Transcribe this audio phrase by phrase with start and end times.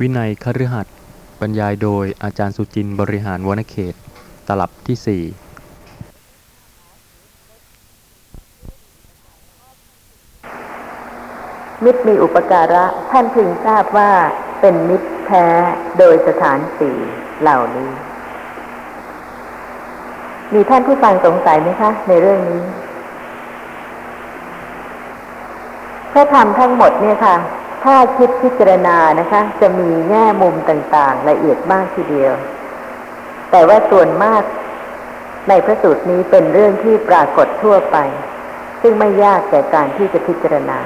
[0.00, 0.94] วินัยคฤหัสถ์
[1.40, 3.94] บรรยายโดยอาจารย์สุจินต์บริหารวนเขต
[4.48, 5.22] ตลับที่สี่
[11.84, 14.10] มิตรมีอุปการะท่านพึงทราบว่า
[14.60, 15.46] เป็นมิตรแท้
[15.98, 16.96] โดยสถานสี่
[17.40, 17.90] เหล่านี้
[20.54, 22.62] มีท่านผู้ฟังสงสัยไหมคะ ในเรื่องนี้
[26.12, 27.36] พระธรรมทั้งหมดเนี่ยค่ะ
[27.90, 32.34] ถ้าคิดพิจารณานะคะ จะมีแง่มุมต่างๆ ละเอียดมากทีเดียว
[33.50, 34.42] แต่ว่าส่วนมาก
[35.48, 37.96] ในพระสูตรนี้เป็นเรื่องที่ปรากฏทั่วไป
[38.82, 40.80] ซึ่งไม่ยากแก่การที่จะพิจารณา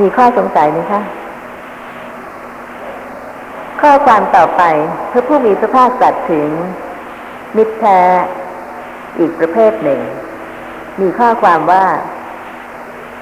[0.00, 1.00] มีข้อสงสัยไหมคะ
[3.80, 4.62] ข้อความต่อไป
[5.12, 6.48] พระผู้มีพระภาคตรัสถึง
[7.56, 8.00] มิตรแท้
[9.18, 10.00] อีกประเภทหนึ่ง
[11.00, 11.84] มีข้อความว่า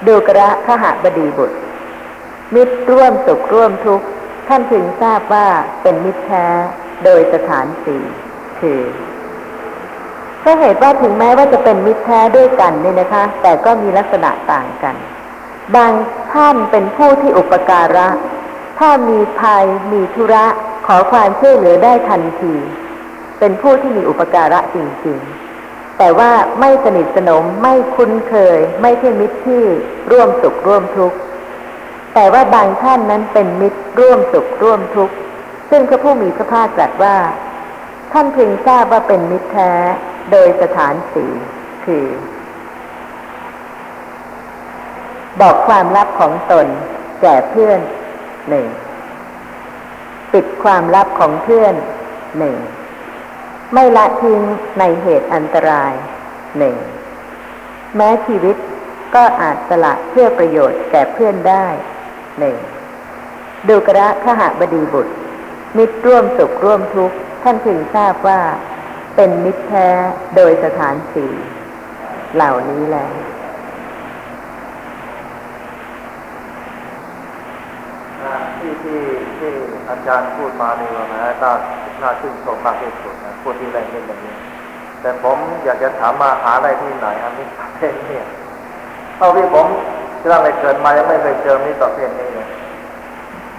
[0.07, 1.57] ดูกระขหบดีบุตร
[2.55, 4.05] มิตรร่วมสุขร่วมทุกข์
[4.47, 5.47] ท่านถึงทราบว่า
[5.81, 6.45] เป็นมิตรแท้
[7.03, 8.03] โดยสถานสี่
[8.59, 8.81] คือ
[10.39, 14.95] เพราะเหตุว่าถึงแม้ว่าจะเป็นมิตรแท้ด้วยกันเนี่ยนะคะ แต่ก็มีลักษณะต่างกัน
[15.75, 15.93] บาง
[16.33, 18.07] ท่านเป็นผู้ที่อุปการะ
[18.79, 20.45] ถ้ามีภัยมีธุระ
[20.87, 22.53] ขอความช่วยเหลือได้ทันที
[23.39, 29.63] เป็นผู้ที่มีอุปการะจริงๆ แต่ว่าไม่สนิทสนมไม่คุ้นเคย ไม่ใช่มิตรที่
[30.11, 31.17] ร่วมสุขร่วมทุกข์
[32.13, 35.15] แต่ว่าบางท่านนั้นเป็นมิตรร่วมสุขร่วมทุกข์
[35.69, 37.17] ซึ่งพระผู้มีพระภาคตรัสว่า
[38.11, 39.71] ท่านพึงทราบว่าเป็นมิตรแท้
[40.31, 41.25] โดยสถานสี
[41.85, 42.05] คือ
[45.41, 46.67] บอกความลับของตน
[47.21, 47.79] แก่เพื่อน
[48.49, 48.67] หนึ่ง
[50.33, 51.73] ปิดความลับของเพื่อน
[52.37, 52.55] หนึ่ง
[53.73, 54.41] ไม่ละทิ้ง
[54.79, 55.93] ในเหตุอันตราย
[56.57, 56.75] หนึ่ง
[57.95, 58.55] แม้ชีวิต
[59.15, 61.67] ก็อาจสละเพื่อประโยชน์แก่เพื่อนได้
[62.39, 62.55] หนึ่ง
[63.69, 65.13] ดูกระขหบดีบุตร
[65.77, 68.41] มิตรร่วมสุขร่วมทุกข์ท่านพึงทราบว่า
[69.15, 69.87] เป็นมิตรแท้
[70.35, 71.31] โดยสถานสี่
[72.35, 73.07] เหล่านี้แหละ
[78.59, 78.99] ที่ที่
[79.39, 79.51] ที่
[79.89, 81.51] อาจารย์พูดมานี่ว่านะน่า
[82.01, 84.33] น่าชื่นชมมากที่สุดนะพูดที่แรงนิดอย่างนี้
[85.01, 87.67] แต่ผมอยากจะถามมาหาได้ที่ไหนอันนี้ประ
[88.05, 88.19] เนี้
[89.17, 89.67] เท่าที่ผม
[90.23, 92.47] ร่เรางในเกิดมายังไม่เคยเจอนี่ประเภทนี้เลย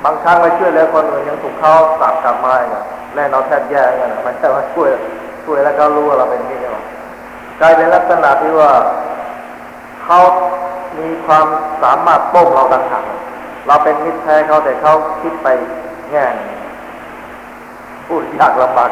[0.04, 4.88] บางครั้งไปช่วยเหลือคนอื่นยังถูกเขาสาบกลับมาอีกอะแน่นอนแทบแย่กันนะมันใช่ว่าช่วย
[5.44, 6.76] ช่วยแล้วก็รู้ว่าเราเป็นนี่ใช่ไหม
[7.60, 8.70] กลายเป็นลักษณะที่ว่า
[10.04, 10.19] เขา
[10.98, 11.47] มีความ
[11.82, 13.04] สามารถโป้งเราต่างหาก
[13.66, 14.92] เราเป็นมิตรแท้เขาแต่เขา
[15.22, 15.48] คิดไป
[16.10, 16.25] แง่
[18.06, 18.88] พูดยากลำบาก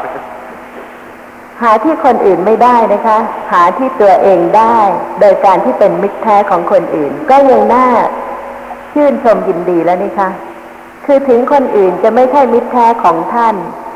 [1.61, 3.17] หาที่คนอื่นไม่ได้นะคะ
[3.51, 4.77] หาที่ตัวเองได้
[5.19, 7.87] โดยการที่เป็นมิตรแท้ของคนอื่น ก็ยังน่า
[8.93, 10.29] ชื่นชมยินดีแล้วนี่คะ
[11.05, 13.55] คือถึงคนอื่นจะไม่ใช่มิตรแท้ของท่าน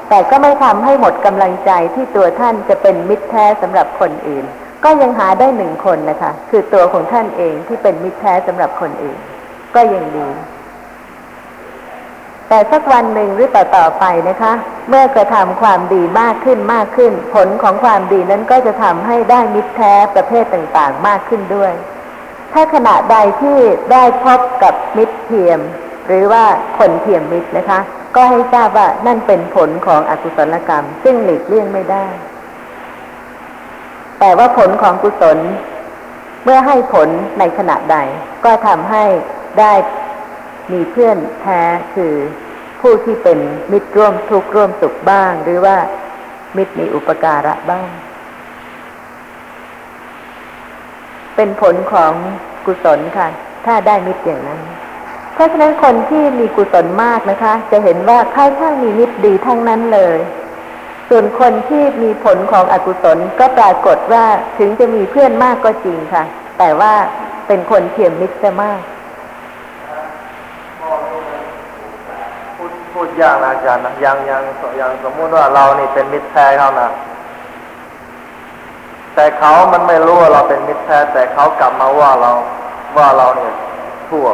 [0.10, 4.46] แต่ก็ไม่ทำให้หมดกำลังใจที่ตัวท่านจะเป็นมิตรแท้สำหรับคนอื่น
[4.84, 9.18] ก็ยังหาได้หนึ่งคนนะคะ คือตัวของท่านเองที่เป็นมิตรแท้สำหรับคนอื่น
[9.76, 10.28] ก็ยังดี
[12.50, 14.54] แต่สักวันหนึ่งหรือต่อต่อไปนะคะ
[14.90, 21.74] เมื่อกระทำความดีมากขึ้นมากขึ้น ผลของความดีนั้นก็จะทำให้ได้มิตรแท้ประเภทต่างๆ มากขึ้นด้วย
[22.54, 23.60] ถ้าขณะใดที่
[23.92, 25.60] ได้พบกับมิตรเทียม
[26.08, 26.44] หรือว่า
[26.78, 27.80] คนเทียมมิตรนะคะ
[28.16, 32.06] ก็ให้ทราบว่านั่นเป็นผลของอกุศลกรรม ซึ่งหลีกเลี่ยงไม่ได้
[34.20, 35.38] แต่ว่าผลของกุศล
[36.44, 37.10] เมื่อให้ผล
[37.40, 37.98] ในขณะใด
[38.46, 39.04] ก็ทำให้
[39.60, 39.74] ได้
[40.72, 41.62] มีเพื่อนแท้
[41.96, 42.14] คือ
[42.82, 43.40] ผู้ที่เป็น
[43.72, 45.78] มิตรร่วมทุกข์ร่วมสุขบ้าง หรือว่า
[46.58, 47.90] มิตรมีอุปการะบ้าง
[51.36, 52.14] เป็นผลของ
[52.66, 53.28] กุศลค่ะ
[53.66, 54.62] ถ้าได้มิตรอย่างนั้น
[55.34, 60.18] เพราะฉะนั้นคนที่มีกุศลมากนะคะ จะเห็นว่าค่ายข้างมีมิตรดีทั้งนั้นเลย
[61.10, 64.26] ส่วนคนที่มีผลของอกุศลก็ปรากฏว่า
[64.58, 66.24] ถึงจะมีเพื่อนมากก็จริงค่ะ
[66.60, 66.94] แต่ว่า
[67.48, 68.82] เป็นคนเทียมมิตรจะมาก
[72.58, 74.44] พูดพูด ยากนะอาจารย์นะยังยัง
[74.80, 76.90] ยังสมมุติว่าเรานี่เป็นมิตรแท้เขานะ
[79.16, 82.32] แต่เขามันไม่รู้ว่าเราเป็นมิตรแท้แต่เขากลับมาว่าเรา
[82.98, 83.54] ว่าเราเนี่ย
[84.10, 84.28] ทั่ว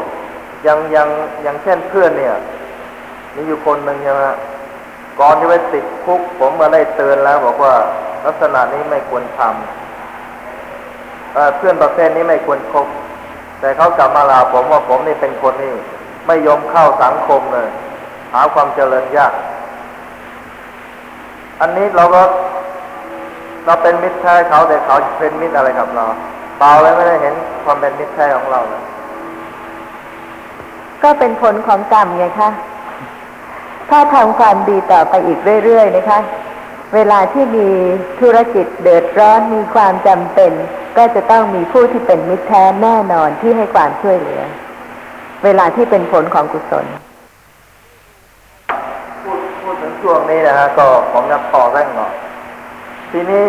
[0.68, 1.07] ยังยัง
[1.45, 2.35] ยังเช่นเพื่อนเนี่ย
[3.35, 4.38] มีอยู่คนหนึ่งใช่ไหมฮะ
[5.19, 7.74] ก่อนที่ไปติดคุก ผมก็ได้เตือนแล้ว บอกว่า
[8.25, 12.88] ลักษณะนี้ไม่ควรทำเเพื่อนประเภทนี้ไม่ควรคบ
[13.59, 15.74] แต่เขากลับมาลาผมว่าผมนี่เป็นคนนี่
[16.27, 17.69] ไม่ยอมเข้าสังคมเลย
[18.33, 19.33] หาความเจริญยาก
[21.62, 22.21] อันนี้เราก็
[23.65, 26.06] เราเป็นมิตรแท้เขาแต่เขาเป็นมิตรอะไรกับเรา
[26.59, 27.33] เปล่าเลยไม่ได้เห็น
[27.65, 28.83] ความเป็นมิตรแท้ของเราเลย
[31.03, 32.50] ก็เป็นผลของกรรมไงคะ
[33.89, 36.19] ถ้าทำความดีต่อไปอีกเรื่อยๆนะคะ
[36.94, 37.68] เวลาที่มี
[38.19, 40.51] ธุรกิจเดือดร้อนมีความจำเป็น
[40.97, 44.41] ก็จะต้องมีผู้ที่เป็นมิตรแท้แน่นอนที่ให้ความช่วยเหลือ
[45.44, 46.85] เวลาที่เป็นผลของกุศล
[49.24, 52.14] พูดพูดถึง ช่วงนี้นะฮะก็ผมจะต่อแร่งหน่อย
[53.12, 53.46] ทีนี้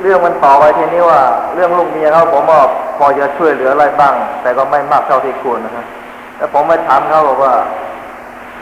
[0.00, 1.20] เรื่องมันต่อไปทีนี้ว่า
[1.54, 2.60] เรื่องลูกเมียเขาผมว่า
[2.98, 5.86] พอจะช่วยเหลืออะไรบ้าง แต่ก็ไม่มากเท่าที่ควรนะฮะ
[6.36, 7.52] แต่ผมไปถามเขาบอกว่า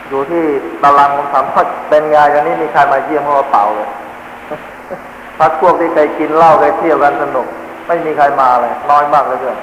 [0.09, 0.43] อยู่ที่
[0.83, 3.89] ตารางผมถามว่าเป็นไงกันนี้มีใครมาเยี่ยมเขาว่าเปล่าเลย
[5.39, 7.47] พักพวกที่เคยกินเหล้าเคยเที่ยวกันสนุก
[7.87, 9.59] ไม่มีใครมาเลยน้อยมากเลยเกิน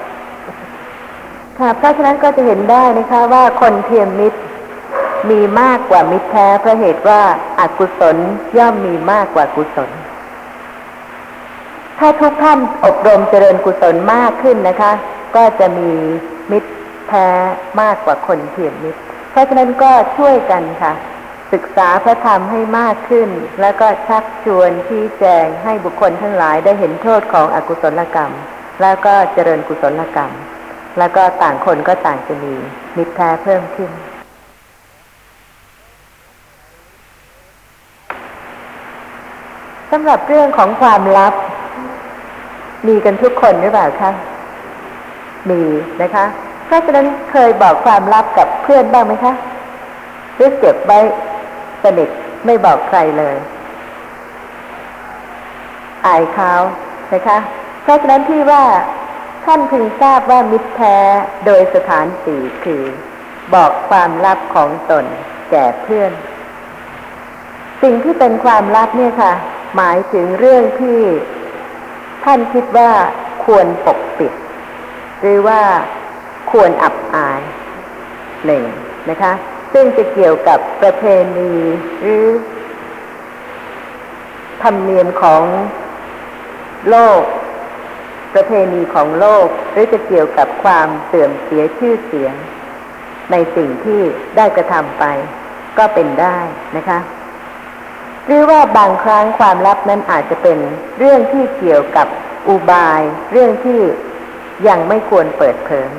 [1.58, 4.38] ค่ะเพราะฉะนั้นก็จะเห็นได้นะคะว่าคนเทียมมิตร
[5.30, 7.20] มีมากกว่ามิตรแท้เพราะเหตุว่า
[7.60, 8.16] อากุศล
[8.58, 9.90] ย่อมมีมากกว่ากุศล
[11.98, 14.92] ถ้าทุกท่านอบรมเจริญกุศลมากขึ้นนะคะ
[15.36, 15.90] ก็จะมี
[16.50, 16.70] มิตร
[17.08, 17.28] แท้
[17.80, 20.92] มากกว่าคนเทียมมิตร เพราะฉะนั้นก็ช่วยกันค่ะ
[21.52, 23.28] ศึกษาพระธรรมให้มากขึ้น
[23.60, 28.32] แล้วก็ชักชวนชี้แจงให้บุคคลทั้งหลายได้เห็นโทษของอกุศลกรรม
[28.82, 30.30] แล้วก็เจริญกุศลกรรม
[30.98, 32.54] แล้วก็ต่างคนก็ต่างจะมี
[32.96, 33.90] มิตรแท้เพิ่มขึ้น
[39.90, 41.34] สำหรับเรื่องของความลับ
[42.86, 44.10] มีกันทุกคนหรือเปล่าคะ
[45.50, 45.62] มี
[46.02, 46.24] นะคะ
[46.66, 49.34] เพราะฉะนั้นเคยบอกความลับกับเพื่อนบ้างไหมคะ
[50.36, 50.98] หรือเก็บไว้
[51.82, 52.08] สนิท
[52.46, 53.36] ไม่บอกใครเลย
[56.06, 56.52] อายเขา
[57.12, 57.38] นะคะ
[57.82, 58.64] เพราะฉะนั้นที่ว่า
[59.44, 60.96] ท่านพึงทราบว่ามิตรแท้
[61.46, 62.82] โดยสถานสี่คือ
[63.54, 65.04] บอกความลับของตน
[65.50, 66.12] แก่เพื่อน
[67.82, 69.32] สิ่งที่เป็นความลับเนี่ยค่ะ
[69.76, 71.00] หมายถึงเรื่องที่
[72.24, 72.92] ท่านคิดว่า
[73.44, 74.32] ควรปกปิด
[75.20, 75.62] หรือว่า
[76.50, 77.40] ควรอับอาย
[78.46, 78.64] หนึ่ง
[79.10, 79.32] นะคะ
[79.72, 81.04] ซึ่งจะเกี่ยวกับประเพ
[81.38, 81.52] ณี
[82.00, 82.26] หรือ
[84.62, 85.42] ธรรมเนียมของ
[86.90, 87.22] โลก
[88.34, 92.34] ประเพณีของโลก หรือจะเกี่ยวกับความเสื่อมเสียชื่อเสียง
[93.32, 94.00] ในสิ่งที่
[94.36, 95.04] ได้กระทำไป
[95.78, 96.38] ก็เป็นได้
[96.76, 96.98] นะคะ
[98.26, 100.58] หรือว่าบางครั้งความลับนั้นอาจจะเป็น
[100.98, 102.06] เรื่องที่เกี่ยวกับ
[102.48, 103.00] อุบาย
[103.32, 103.80] เรื่องที่
[104.68, 105.90] ยังไม่ควรเปิดเผย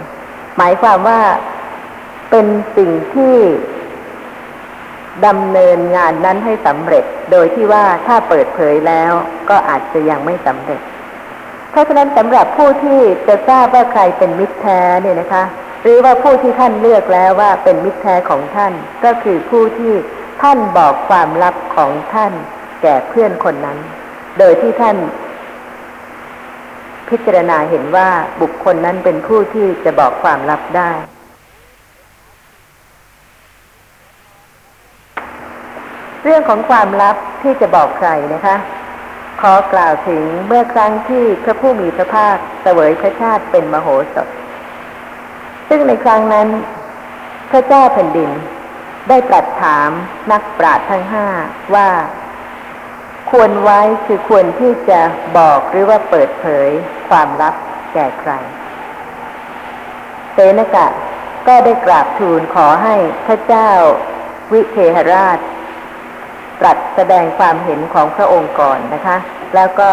[0.57, 1.21] หมายความว่า
[2.29, 2.47] เป็น
[2.77, 3.35] สิ่งที่
[5.25, 9.11] ดำเนินงานนั้นให้สำเร็จ โดยที่ว่าถ้าเปิดเผยแล้ว
[9.49, 10.81] ก็อาจจะยังไม่สำเร็จ
[11.71, 15.43] เพราะฉะนั้นสำหรับผู้ที่จะทราบว่าใครเป็นมิตรแท้เนี่ยนะคะ
[15.81, 18.73] หรือว่าผู้ที่ท่านเลือกแล้วว่าเป็นมิตรแท้ของท่าน
[19.05, 19.93] ก็คือผู้ที่
[20.41, 22.33] ท่านบอกความลับของท่าน
[22.81, 23.77] แก่เพื่อนคนนั้น
[24.39, 24.97] โดยที่ท่าน
[27.09, 28.09] พิจารณาเห็นว่า
[28.41, 30.91] บุคคลนั้นเป็นผู้ที่จะบอกความลับได้
[36.23, 38.55] เรื่องของความลับที่จะบอกใครนะคะ
[39.41, 44.27] ขอกล่าวถึงเมื่อครั้งที่พระผู้มีพระภาคเสวยพระชาติเป็นมโหสถ
[45.69, 46.47] ซึ่งในครั้งนั้น
[47.51, 48.29] พระเจ้าแผ่นดิน
[49.09, 49.89] ได้ตรัสถาม
[50.31, 51.27] นักปราชญ์ทั้งห้า
[51.75, 51.89] ว่า
[53.31, 54.99] ควรไว้คือควรที่จะ
[55.37, 56.69] บอกหรือว่าเปิดเผย
[57.09, 57.55] ความลับ
[57.93, 58.31] แก่ใคร
[60.33, 60.87] เสนกะ
[61.47, 62.95] ก็ได้กราบทูลขอให้
[63.27, 63.69] พระเจ้า
[64.53, 65.39] วิเทหราช
[66.61, 69.17] ตรัสแสดงความเห็นของพระองค์ก่อนนะคะ
[69.55, 69.91] แล้วก็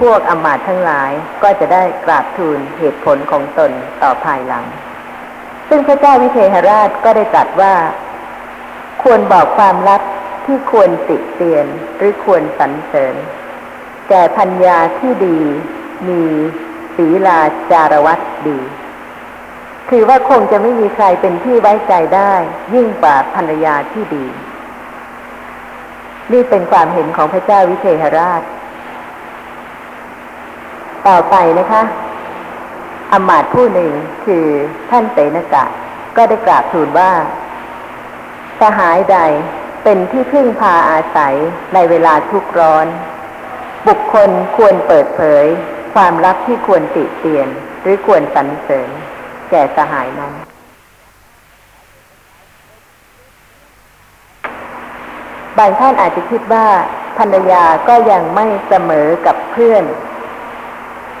[0.00, 1.10] พวกอมาตย์ทั้งหลาย
[1.42, 3.70] ก็จะได้กราบทูลเหตุผลของตน
[4.02, 4.64] ต่อภายหลัง
[5.68, 7.74] ซึ่งพระเจ้าวิเทหราชก็ได้ตรัสว่า
[9.02, 10.02] ควรบอกความลับ
[10.44, 11.66] ที่ควรติเตียน
[11.96, 13.14] หรือควรสรรเสริญ
[14.08, 15.38] แก่พัญญาที่ดี
[16.08, 16.22] มี
[16.96, 17.40] ศีลา
[17.70, 18.58] จารวัตดี
[19.90, 22.34] คือว่าคงจะไม่มีใครเป็นที่ไว้ใจได้
[22.74, 24.26] ยิ่งกว่าภรรยาที่ดี
[26.32, 28.42] นี่เป็นความเห็นของพระเจ้าวิเทหราช
[31.08, 31.82] ต่อไปนะคะ
[33.12, 33.92] อมาตย์ผู้หนึ่ง
[34.24, 34.44] คือ
[34.90, 35.64] ท่านเสนกะ
[36.16, 37.10] ก็ได้กราบทูลว่า
[38.60, 39.18] สหายใด
[39.84, 41.34] เป็นที่พึ่งพาอาศัย
[41.74, 42.86] ในเวลาทุกร้อน
[43.88, 45.46] บุคคลควรเปิดเผย
[45.94, 47.48] ความลับที่ควรติเตียน
[47.82, 48.90] หรือควรสรรเสริญ
[49.50, 50.32] แก่สหายนั้น
[55.58, 56.66] บางท่านอาจจะคิดว่า
[57.18, 59.84] ภรรยาก็ยังไม่เสมอกับเพื่อน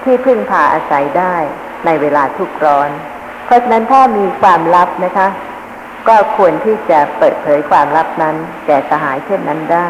[0.02, 1.36] ที่พึ่งพาอาศัยได้
[1.86, 2.90] ในเวลาทุกร้อน
[3.44, 5.28] เพราะฉะนั้นถ้ามีความลับนะคะ
[6.08, 9.88] ก็ควรที่จะเปิดเผยความลับนั้น แก่สหายเช่นนั้นได้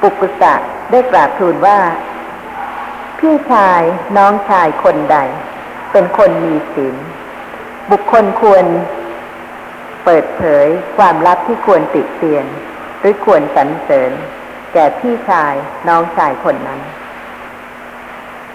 [0.00, 0.54] ปุกุสะ
[0.90, 1.78] ได้กราบทูลว่า
[3.18, 3.82] พี่ชาย
[4.16, 5.18] น้องชายคนใด
[5.92, 6.96] เป็นคนมีศีล
[7.90, 8.64] บุคคลควร
[10.04, 10.66] เปิดเผย
[10.98, 12.46] ความลับที่ควรติเตียน
[13.00, 14.12] หรือควรสรรเสริญ
[14.72, 15.54] แก่พี่ชาย
[15.88, 16.80] น้องชายคนนั้น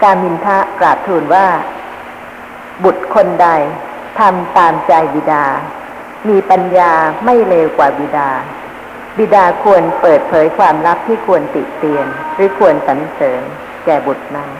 [0.02, 1.46] การมินทะกราบทูลว่า
[2.84, 3.48] บุตรคนใด
[4.18, 5.44] ทำตามใจบิดา
[6.28, 6.92] มีปัญญา
[7.24, 8.30] ไม่เลวกว่าบิดา
[9.18, 13.42] บิดาควรเปิดเผยความลับที่ควรติเตียน หรือควรสรรเสริญ
[13.84, 14.50] แก่บุตรนั้น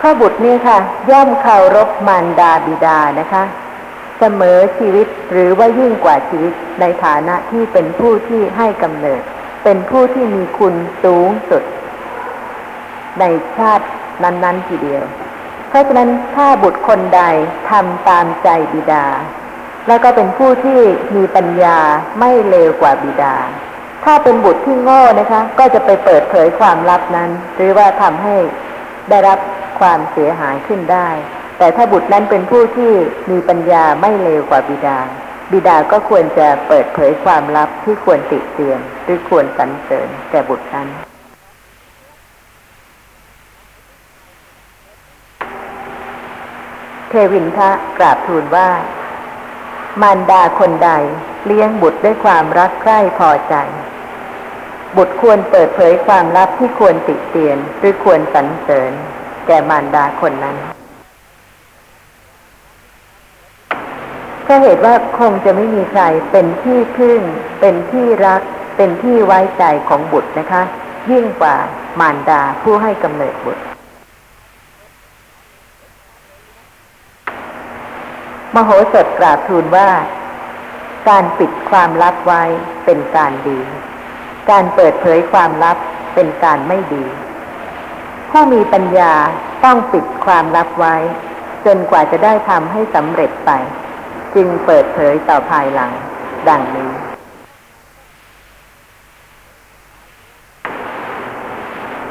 [0.00, 0.78] ข้อบุตรนี่ค่ะ
[1.10, 3.44] ย่อมเคารพมารดาบิดานะคะ
[4.18, 9.22] เสมอชีวิตหรือว่ายิ่งกว่าชีวิตในฐานะที่เป็นผู้ที่ให้กำเนิด
[9.64, 10.74] เป็นผู้ที่มีคุณ
[11.04, 11.62] สูงสุด
[13.20, 13.24] ใน
[13.58, 13.86] ชาติ
[14.22, 15.04] นั้นๆทีเดียว
[15.68, 17.22] เพราะฉะนั้นถ้าบุตรคนใด
[17.70, 19.06] ทำตามใจบิดา
[19.88, 20.80] แล้วก็เป็นผู้ที่
[21.16, 21.78] มีปัญญา
[22.18, 23.34] ไม่เลวกว่าบิดา
[24.04, 28.36] ถ้าเป็นบุตรที่โง่นะคะ ก็จะไปเปิดเผยความลับนั้น หรือว่าทำให้
[29.10, 29.38] ได้รับ
[29.80, 31.08] ความเสียหายขึ้นได้
[31.58, 32.92] แต่ถ้าบุตรนั้นเป็นผู้ที่
[33.30, 34.98] มีปัญญาไม่เลวกว่าบิดา
[35.52, 40.88] บิดาก็ควรจะเปิดเผยความลับที่ควรติเตียนหรือควรสรรเสริญแก่บุตรนั้น
[47.14, 48.68] ทวินทะกราบทูลว่า
[50.02, 50.90] มารดาคนใด
[51.46, 53.54] เลี้ยงบุตรด้วยความรักใคร่พอใจ
[54.96, 58.92] บุตรควรเปิดเผยความลับที่ควรติเตียน หรือควรสรรเสริญ
[59.46, 60.56] แก่มารดาคนนั้น
[64.46, 67.20] ก็เหตุว่าคงจะไม่มีใครเป็นที่พึ่ง
[67.60, 68.40] เป็นที่รัก
[68.76, 70.62] เป็นที่ไว้ใจของบุตรนะคะ
[71.10, 71.56] ยิ่งกว่า
[72.00, 73.62] มารดาผู้ให้กำเนิดบุตร
[78.54, 79.88] มโหสถกราบทูลว่า
[81.08, 82.42] การปิดความลับไว้
[82.84, 83.58] เป็นการดี
[84.50, 85.76] การเปิดเผยความลับ
[86.14, 87.04] เป็นการไม่ดี
[88.30, 89.14] ผู้มีปัญญา
[89.64, 90.96] ต้องปิดความลับไว้
[91.66, 93.50] จนกว่าจะได้ทำให้สำเร็จไป
[94.34, 95.92] จึงเปิดเผยต่อภายหลัง
[96.48, 96.90] ดังนี้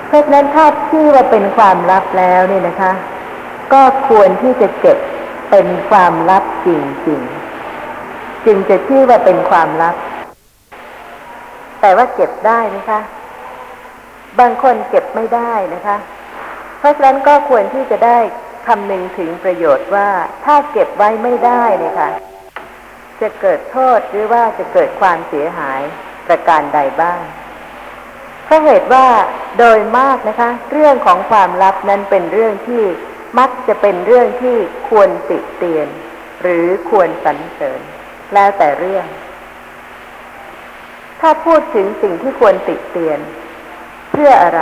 [0.07, 2.91] เพราะนั้นถ้าชื่อว่าเป็นความลับแล้วเนี่ยนะคะ
[3.73, 4.97] ก็ควรที่จะเก็บ
[5.55, 9.95] เป็นความลับจริงๆ จึงจะชื่อว่าเป็นความลับ
[11.81, 12.99] แต่ว่าเก็บได้นะคะ
[14.39, 15.97] บางคนเก็บไม่ได้นะคะ
[16.79, 18.17] เพราะฉะนั้นก็ควรที่จะได้
[18.67, 20.09] คำนึงถึงประโยชน์ว่า
[20.45, 22.09] ถ้าเก็บไว้ไม่ได้นี่ยค่ะ
[23.21, 25.81] จะเกิดโทษหรือว่าจะเกิดความเสียหาย
[26.27, 27.21] ประการใดบ้าง
[28.45, 29.05] เพราะเหตุว่า
[29.57, 32.83] โดยมากนะคะ เรื่องของความลับนั้นเป็นเรื่องที่
[33.39, 34.57] มักจะเป็นเรื่องที่
[34.89, 35.87] ควรติเตียน
[36.41, 37.81] หรือควรสรรเสริญ
[38.33, 39.05] แล้วแต่เรื่อง
[41.21, 43.19] ถ้าพูดถึงสิ่งที่ควรติเตียน
[44.11, 44.61] เพื่ออะไร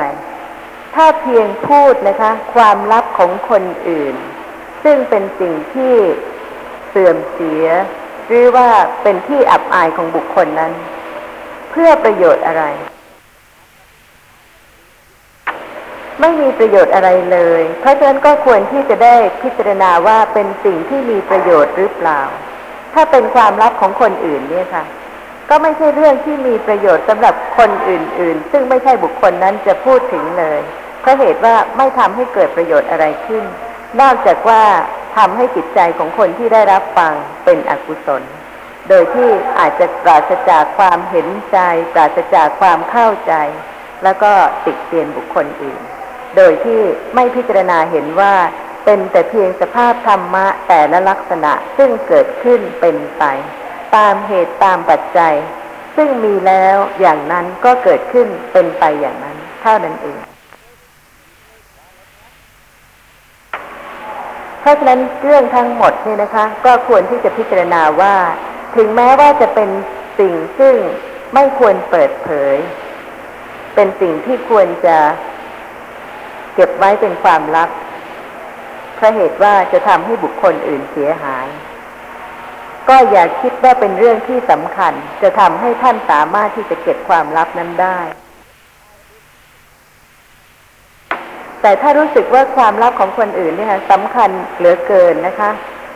[0.96, 4.16] ถ้าเพียงพูดนะคะ ความลับของคนอื่น
[4.84, 5.96] ซึ่งเป็นสิ่งที่
[6.90, 7.66] เสื่อมเสีย
[8.28, 8.70] หรือว่า
[9.04, 10.74] เป็นที่อับอายของบุคคลนั้น
[11.72, 12.64] เพื่อประโยชน์อะไร
[16.22, 22.22] ไม่มีประโยชน์อะไรเลย เพราะฉะนั้นก็ควรที่จะได้พิจารณาว่าเป็นสิ่งที่มีประโยชน์หรือเปล่า
[22.94, 24.86] ถ้าเป็นความลับของคนอื่นเนี่ยค่ะ
[25.50, 30.60] ก็ไม่ใช่เรื่องที่มีประโยชน์สำหรับคนอื่น ๆ ซึ่งไม่ใช่บุคคลนั้นจะพูดถึงเลย
[31.02, 33.44] เพราะเหตุว่าไม่ทำให้เกิดประโยชน์อะไรขึ้น
[34.02, 34.64] นอกจากว่า
[35.18, 37.14] ทำให้จิตใจของคนที่ได้รับฟัง
[37.46, 38.24] เป็นอกุศล
[38.90, 41.58] โดยที่อาจจะปราศจากความเห็นใจ
[41.94, 43.34] ปราศจากความเข้าใจ
[44.04, 44.32] แล้วก็
[44.66, 45.82] ติดเตียนบุคคลอื่น
[46.38, 46.80] โดยที่
[47.16, 48.34] ไม่พิจารณาเห็นว่า
[48.86, 53.24] เป็นแต่เพียงสภาพธรรมะแต่ละลักษณะซึ่งเกิดขึ้นเป็นไป
[53.96, 55.36] ตามเหตุตามปัจจัย
[55.96, 60.18] ซึ่งมีแล้วอย่างนั้นก็เกิดขึ้นเป็นไปอย่างนั้น เท่านั้นเอง
[64.62, 68.16] เพราะฉะนั้นเรื่องทั้งหมดนี่นะคะ ก็ควรที่จะพิจารณาว่า
[68.76, 69.70] ถึงแม้ว่าจะเป็น
[70.20, 70.76] สิ่งซึ่ง
[71.34, 72.58] ไม่ควรเปิดเผย
[73.76, 74.98] เป็นสิ่งที่ควรจะ
[76.56, 77.70] เก็บไว้เป็นความลับ
[78.96, 81.48] เพราะเหตุว่าจะทำให้บุคคลอื่นเสียหาย
[82.90, 88.00] ก็อย่าคิดว่าเป็นเรื่องที่สำคัญ จะทำให้ท่านสามารถที่จะเก็บความลับนั้นได้
[91.62, 95.52] แต่ถ้ารู้สึกว่าความลับของคนอื่นเนี่ยสำคัญเหลือเกินนะคะ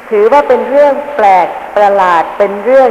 [0.10, 2.90] ถือว่าเป็นเรื่องแปลกประหลาดเป็นเรื่อง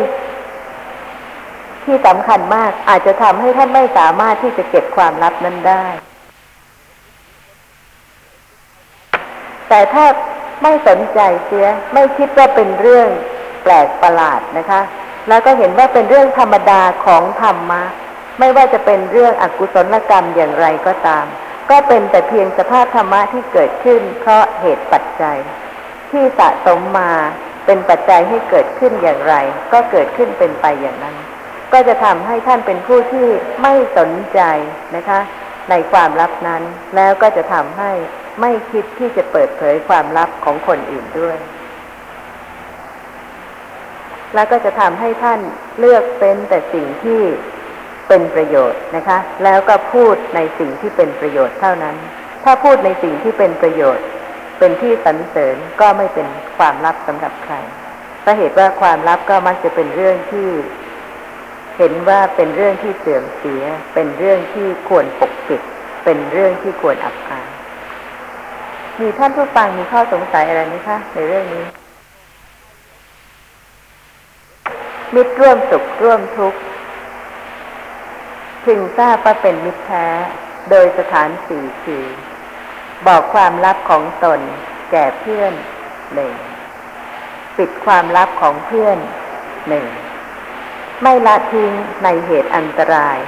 [1.85, 5.87] ที่สำคัญมากอาจจะทำให้ท่านไม่สามารถที่จะเก็บความลับนั้นได้
[9.69, 10.05] แต่ถ้า
[10.63, 13.09] ไม่สนใจเสีย ไม่คิดว่าเป็นเรื่อง
[13.63, 14.81] แปลกประหลาดนะคะ
[15.29, 17.83] แล้วก็เห็นว่าเป็นเรื่องธรรมดาของธรรมะ
[18.41, 21.27] ไม่ว่าจะเป็นเรื่องอกุศลกรรมอย่างไรก็ตาม
[21.71, 25.39] ก็เป็นแต่เพียงสภาพธรรมะที่เกิดขึ้น เพราะเหตุปัจจัย
[26.11, 27.13] ที่สะสมมา
[27.67, 29.35] เป็นปัจจัยให้เกิดขึ้นอย่างไร
[29.73, 31.17] ก็เกิดขึ้นเป็นไปอย่างนั้น
[31.73, 33.29] ก็จะทำให้ท่านเป็นผู้ที่
[33.63, 34.41] ไม่สนใจ
[34.97, 35.21] นะคะ
[35.71, 36.63] ในความลับนั้น
[36.97, 37.93] แล้วก็จะทำให้
[38.41, 41.37] ไม่คิดที่จะเปิดเผยความลับของคนอื่นด้วย
[44.35, 45.41] แล้วก็จะทำให้ท่าน
[45.79, 47.21] เลือกเป็นแต่สิ่งที่
[48.09, 51.97] เป็นประโยชน์นะคะ แล้วก็พูดในสิ่งที่เป็นประโยชน์เท่านั้น
[52.45, 54.07] ถ้าพูดในสิ่งที่เป็นประโยชน์
[54.59, 56.27] เป็นที่สรรเสริญก็ไม่เป็น
[56.59, 57.55] ความลับสำหรับใคร
[58.21, 60.49] เพราะเหตุว่าความลับก็มักจะเป็นเรื่องที่
[61.79, 63.63] เห็นว่าเป็นเรื่องที่เสื่อมเสีย
[63.95, 65.61] เป็นเรื่องที่ควรปกปิด
[66.05, 67.54] เป็นเรื่องที่ควรอับอาย
[69.01, 71.65] มีท่านผู้ฟังมีข้อสงสัยอะไรไหมคะในเรื่องนี้
[75.15, 76.59] มิตรร่วมสุขร่วมทุกข์
[78.65, 80.07] พึงทราบว่าเป็นมิตรแท้
[80.71, 82.05] โดยสถานสี่คือ
[83.07, 84.41] บอกความลับของตน
[84.91, 85.53] แก่เพื่อน
[86.15, 86.33] หนึ่ง
[87.59, 88.99] ปิดความลับของเพื่อน
[89.69, 89.87] หนึ่ง
[91.03, 91.73] ไม่ละทิ้ง
[92.05, 93.19] ในเหตุอันตราย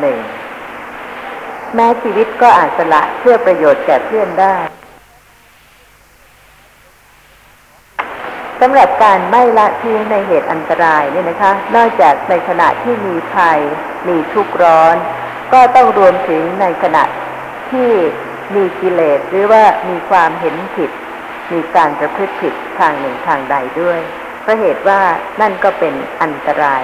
[0.00, 0.18] หนึ่ง
[1.74, 4.56] แม้ชีวิตก็อาจสละเพื่อประโยชน์แก่เพื่อนได้
[8.60, 13.58] สำหรับการไม่ละทิ้งในเหตุอันตรายเนี่ยนะคะ นอกจากในขณะที่มีภัย
[14.08, 14.96] มีทุกข์ร้อน
[15.52, 17.04] ก็ต้องรวมถึงในขณะ
[17.70, 17.90] ที่
[18.54, 20.90] มีกิเลสหรือว่ามีความเห็นผิด
[21.52, 24.00] มีการประพฤติผิดทางหนึ่งทางใดด้วย
[24.42, 25.00] เพราะเหตุว่า
[25.40, 26.82] นั่นก็เป็นอันตราย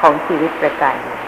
[0.00, 1.20] ของชีวิตประการหนึ่ง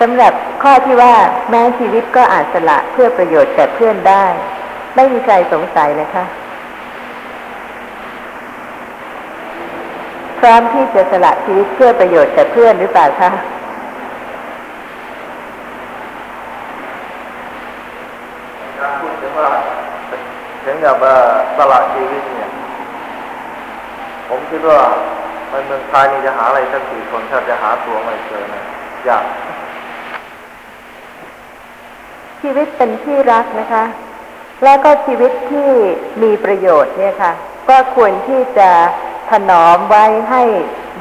[0.00, 0.32] สำหรับ
[0.62, 1.14] ข้อที่ว่า
[1.50, 4.26] แม้ชีวิตก็อาจสละเพื่อประโยชน์แก่เพื่อนได้
[4.96, 6.24] ไม่มีใครสงสัยนะคะ
[10.40, 13.30] พร้อมที่จะสละชีวิตเพื่อประโยชน์แก่เพื่อนหรือเปล่าคะ
[18.78, 19.50] การพูดถึงว่า
[20.64, 21.14] ถึงกับว่า
[21.56, 22.50] สละชีวิตเนี่ย
[24.28, 24.80] ผมคิดว่า
[25.50, 28.62] ในเมืองไทยนี่จะหาอะไรสักสี่คนถ้าจะหาตัวไม่เจอนะ
[29.08, 29.24] ยาก
[32.40, 33.84] ชีวิตเป็นที่รักนะคะ
[34.64, 35.70] แล้วก็ชีวิตที่
[36.22, 37.32] มีประโยชน์เนี่ยค่ะ
[37.68, 38.70] ก็ควรที่จะ
[39.30, 40.42] ถนอมไว้ให้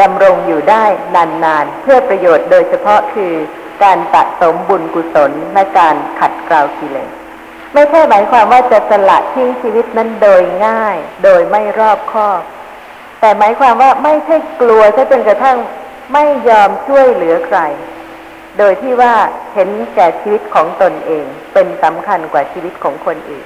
[0.01, 3.33] ดำรงอยู่ได้นานๆ เพื่อประโยชน์โดยเฉพาะคือ
[3.83, 7.11] การสะสมบุญกุศลและการขัดเกลากิเลส
[7.73, 12.41] ไม่ใช่หมายความว่าจะสละทิ้งชีวิตนั้นโดยง่าย โดยไม่รอบคอบ
[13.19, 15.57] แต่หมายความว่าไม่ใช่กลัวซะจนกระทั่ง
[16.13, 17.59] ไม่ยอมช่วยเหลือใคร
[18.59, 19.13] โดยที่ว่า
[19.53, 23.43] เห็นแก่ชีวิตของตนเองเป็นสำคัญกว่าชีวิตของคนอื่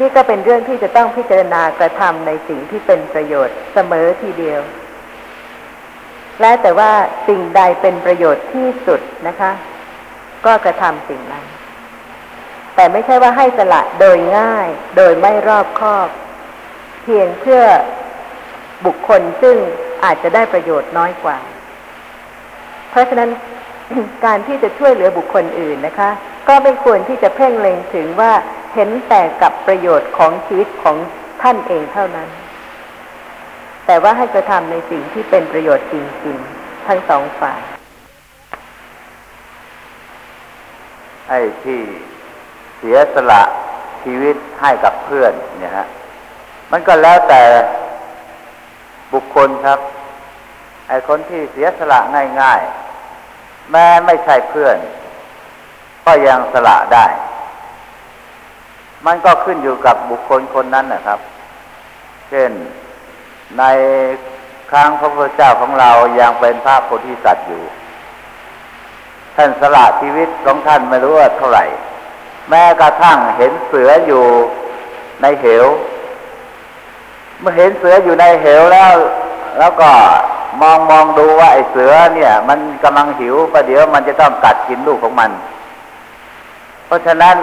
[0.00, 4.60] นี่ก็เป็นเรื่องที่จะต้องพิจารณากระทำในสิ่งที่เป็นประโยชน์เสมอทีเดียว
[6.40, 6.92] และแต่ว่า
[7.28, 9.52] สิ่งใดเป็นประโยชน์ที่สุดนะคะ
[10.46, 11.44] ก็กระทำสิ่งนั้น
[12.74, 16.08] แต่ไม่ใช่ว่าให้สละโดยง่าย โดยไม่รอบคอบ
[17.02, 17.62] เพียงเพื่อ
[18.86, 19.56] บุคคลซึ่ง
[20.04, 21.38] อาจจะได้ประโยชน์น้อยกว่า
[22.90, 23.30] เพราะฉะนั้น
[24.24, 26.10] การที่จะช่วยเหลือบุคคลอื่นนะคะ
[26.48, 28.32] ก็ไม่ควรที่จะเพ่งเล็งถึงว่า
[28.74, 30.96] เห็นแต่กับประโยชน์ของชีวิตของ
[31.42, 32.28] ท่านเองเท่านั้น
[33.86, 35.94] แต่ว่าให้กระทำในสิ่งที่เป็นประโยชน์จ
[36.26, 37.60] ริงๆ ทั้งสองฝ่าย
[41.28, 41.80] ไอ้ที่
[42.76, 43.42] เสียสละ
[44.02, 45.86] ชีวิตให้กับเพื่อนเนี่ยฮะ
[46.72, 47.42] มันก็แล้วแต่
[49.12, 49.78] บุคคลครับ
[50.88, 52.00] ไอ้คนที่เสียสละ
[52.40, 52.60] ง่าย
[53.16, 54.76] ๆ แม้ไม่ใช่เพื่อน
[56.06, 57.06] ก็ยังสละได้
[59.06, 61.20] มันก็ขึ้นอยู่กับบุคคลคนนั้นนะครับ
[62.30, 62.50] เช่น
[63.58, 63.62] ใน
[64.70, 65.90] ครั้งพระพุทธเจ้าของเรา
[66.20, 67.62] ยังเป็นพระโพธิสัตว์อยู่
[69.36, 71.64] ท่านสละชีวิตของท่านไม่รู้ว่าเท่าไหร่
[72.48, 74.24] แม้กระทั่งเห็นเสืออยู่
[75.22, 75.66] ในเหว
[77.40, 78.94] เมื่อเห็นเสืออยู่ในเหวแล้ว
[79.58, 79.90] แล้วก็
[80.60, 85.30] มองมองดูว่าไอ้เสือเนี่ย มันกำลังหิวประเดี๋ยวมันจะต้องกัดกินลูกของมัน
[86.86, 87.36] เพราะฉะนั้น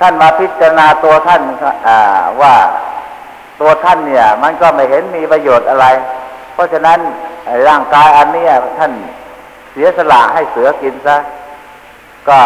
[0.00, 1.42] ท่านมาพิจารณาตัวท่าน
[2.40, 2.54] ว่า
[3.60, 5.86] ตัวท่านเนี่ย มันก็ไม่เห็นมีประโยชน์อะไร
[6.54, 6.98] เพราะฉะนั้น
[7.68, 8.44] ร่างกายอันนี้
[8.78, 8.92] ท่าน
[9.72, 11.16] เสียสละให้เสือกินซะ
[12.28, 12.40] ก็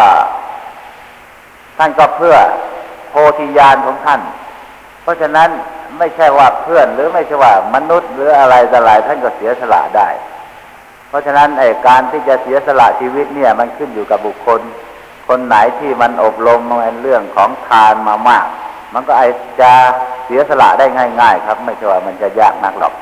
[1.77, 2.35] ท่านก็เพื่อ
[3.09, 4.21] โพธิญาณของท่าน
[5.03, 5.49] เพราะฉะนั้น
[5.97, 10.09] ไม่ใช่ว่าเพื่อนหรือไม่ใช่ว่ามนุษย์หรืออะไรแต่อะไรท่านก็เสียสละได้
[11.09, 14.61] เพราะฉะนั้นไอ้การที่จะเสียสละชีวิตเนี่ย มันขึ้นอยู่กับบุคคล
[15.31, 18.47] คนไหนที่มันอบรมในเรื่องของทานมามาก
[18.93, 19.23] มันก็ไอ
[19.61, 19.71] จะ
[20.25, 20.85] เสียสละได้
[21.21, 22.93] ง่าย ๆ ครับ ไม่ใช่ว่ามันจะยากนักหรอก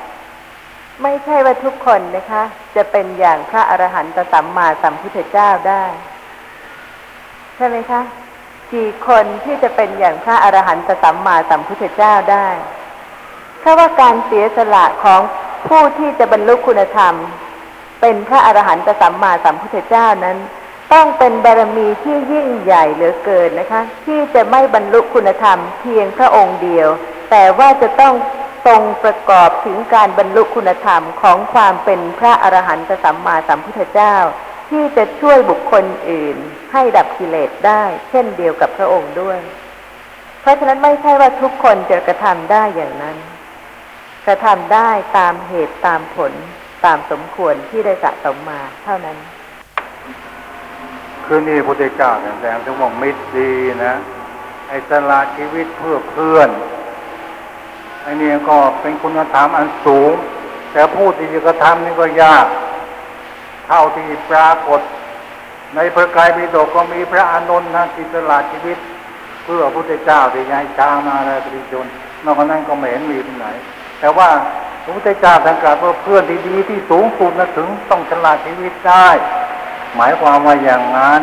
[1.04, 2.44] ไม่ใช่ว่าทุกคนนะคะ
[2.76, 5.84] จะเป็นอย่างพระอรหันตสัมมาสัมพุทธเจ้าได้
[7.56, 8.02] ใช่ไหมคะ
[8.74, 12.48] กี่คนที่จะเป็นอย่างพระอรหันตสัมมาสัมพุทธเจ้าได้
[13.60, 15.22] เพราะว่าการเสียสละของ
[15.68, 17.14] ผู้ที่จะบรรลุคุณธรรม
[18.02, 20.40] เป็นพระอรหันตสัมมาสัมพุทธเจ้านั้น
[20.94, 26.88] ต้องเป็นบารมีที่ยิ่งใหญ่เหลือเกินนะคะ ที่จะไม่บรรลุคุณธรรมเพียงพระองค์เดียว
[27.32, 28.14] แต่ว่าจะต้อง
[28.66, 34.16] ทรงประกอบถึงการบรรลุคุณธรรมของความเป็นพระอรหันตสัมมาสัมพุทธเจ้า
[34.70, 36.38] ที่จะช่วยบุคคลอื่น
[36.72, 39.40] ให้ดับกิเลสได้ เช่นเดียวกับพระองค์ด้วย
[40.42, 43.18] เพราะฉะนั้นไม่ใช่ว่าทุกคนจะกระทำได้อย่างนั้น
[44.28, 46.34] กระทำได้ตามเหตุตามผล
[46.86, 49.18] ตามสมควรที่ได้สะสมมาเท่านั้น
[51.32, 53.52] คือนี่พุทธเจ้าแสดงถึงว่ามิตรดี
[53.86, 53.94] นะ
[54.68, 56.50] ไอ้สละชีวิตเพื่อเพื่อน
[58.04, 60.14] ไอ้นี่ก็เป็นคุณธรรมอันสูง
[60.74, 62.46] แต่ผู้ที่จะกระทำนี่ก็ยาก
[63.68, 64.82] เท่าที่ปรากฏ
[65.76, 68.78] ในพระไตรปิฎกก็มีพระอานนท์นะที่สละชีวิต
[69.44, 71.86] เพื่อพุทธเจ้าที่ยายช้างมาอะไรปริชน
[72.26, 73.48] นอกจากนั้นก็ไม่เห็นมีที่ไหน
[74.00, 74.30] แต่ว่า
[74.84, 79.10] พระพุทธเจ้าสังกัดว่าเพื่อนที่ดีที่สูงสุดนะถึงต้องสละชีวิตได้
[79.96, 81.22] หมายความว่าอย่างนั้น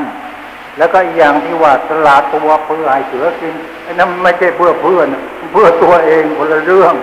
[0.78, 5.08] แล้วก็อีกอย่างที่ว่าสละตัวเพื่อให้เสือกินไอ้นั้นไม่ใช่เพื่อเพื่อน
[5.52, 6.94] เพื่อตัวเองคนละเรื่อง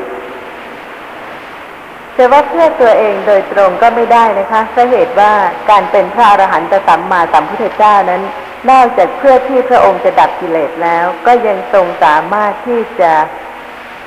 [2.15, 5.31] แต่ว่าเพื่อตัวเองโดยตรงก็ไม่ได้นะคะเพราะเหตุว่า
[5.69, 8.23] การเป็นพระอรหันตสัมมาสัมพุทธเจ้านั้น
[8.71, 13.13] นอกจากเพื่อที่พระองค์จะดับกิเลสแล้ว ก็ยังทรงสามารถที่จะ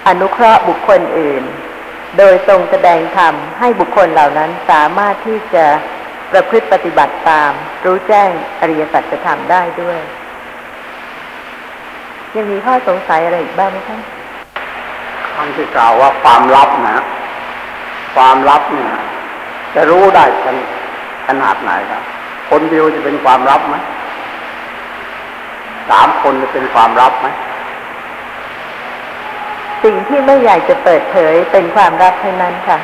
[0.06, 1.42] อนุเคราะห์บุคคลอื่น
[2.18, 5.66] โดยทรงแสดงธรรมให้บุคคลเหล่านั้นสามารถที่จะ
[6.32, 7.52] ประพฤติปฏิบัติตาม
[7.84, 9.98] รู้แจ้งอริยสัจธรรมได้ด้วย
[12.36, 13.98] ยังมีข้อสงสัยอะไรอีกบ้างไหมคะ
[15.34, 17.04] คำที่กล่าวว่าความลับนะ
[18.16, 18.90] ความลับเนี่ย
[19.74, 20.56] จะรู้ได้ขน
[21.26, 22.02] ขนาดไหนครับ
[22.50, 23.76] คนเดียวจะเป็นความลับไหม
[25.90, 27.26] สามคนจะเป็นความลับไหม
[29.82, 32.78] สิ่งที่ไม่อยากจะเปิดเผยเป็นความลับทั้งนั้นค่ะ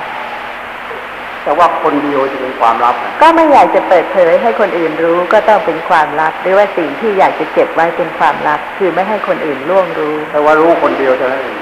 [1.44, 11.58] แต่ว่าคนเดียวจะเป็นความลับนะก็ไม่อยากจะเปิดเผยให้คนอื่นรู้ก็ต้องเป็นความลับ หรือว่าสิ่งที่อยากจะเก็บไว้เป็นความลับ คือไม่ให้คนอื่นล่วงรู้แต่ว่ารู้คนเดียวเท่านั้นเอง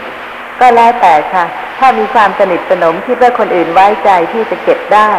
[0.60, 1.44] ก็แล้วแต่ค่ะ
[1.78, 5.10] ถ้ามีความสนิทสนมคิดว่าคนอื่นไว้ใจที่จะเก็บได้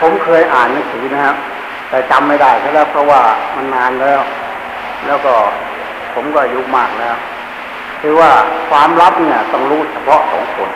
[0.00, 1.36] ผมเคยอ่านหนังสือนะครับ
[1.90, 3.20] แต่จำไม่ได้ซะแล้วเพราะว่า
[3.56, 4.20] มันนานแล้ว
[5.06, 5.34] แล้วก็
[6.14, 7.16] ผมก็อายุมากแล้ว
[8.00, 8.30] คือว่า
[8.70, 10.70] ความลับเนี่ยต้องรู้เฉพาะสองคน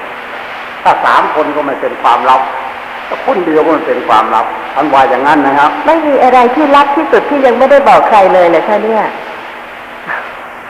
[0.82, 2.73] ถ้าสามคนก็ไม่เป็นความลับแต่
[3.26, 9.04] คนเดียวก็มันเป็นความลับท่านว่าอย่างนั้นนะครับ ไม่มีอะไรที่ลับที่สุดที่ยังไม่ได้บอกใครเลยเลยค่ะเนี่ย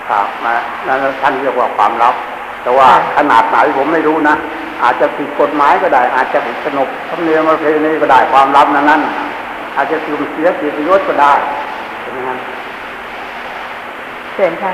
[0.09, 2.14] ครับนะนั่นท่านเรียกว่าความลับ
[2.62, 4.37] แต่ว่าค่ะขนาดไหนผมไม่รู้นะ
[4.83, 9.01] อาจจะผิดกฎหมายก็ได้ อาจจะผิดขนบธรรมเนียมประเพณีก็ได้ความลับนั้นนั้น
[9.77, 11.33] อาจจะสูญเสียเกียรติยศก็ได้
[12.01, 12.38] ใช่ไหมครับ
[14.33, 14.73] เชิญค่ะ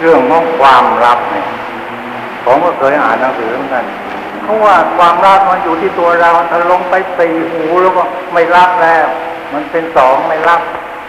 [0.00, 1.44] เรื่องของความลับเนี่ย
[2.44, 3.84] ผมก็เคยอ่านหนังสือเหมือนกัน
[4.44, 8.02] เพราะว่าความลับมันอยู่ที่ตัวเราถ้าลงไปสี่หูแล้วก็
[8.32, 9.06] ไม่รับแล้ว
[9.52, 10.60] มันเป็นสองไม่รับ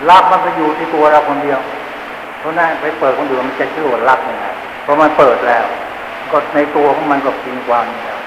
[0.09, 1.59] รับมันก็อยู่ที่ตัวเราคนเดียว
[2.39, 4.45] เพราะนั้นไปเปิดคนอื่นมันจะชื่อว่ารับยังไง
[4.83, 5.65] เพราะมันเปิดแล้ว
[6.31, 8.17] ก็ในตัวของมันก็กินความแล้ว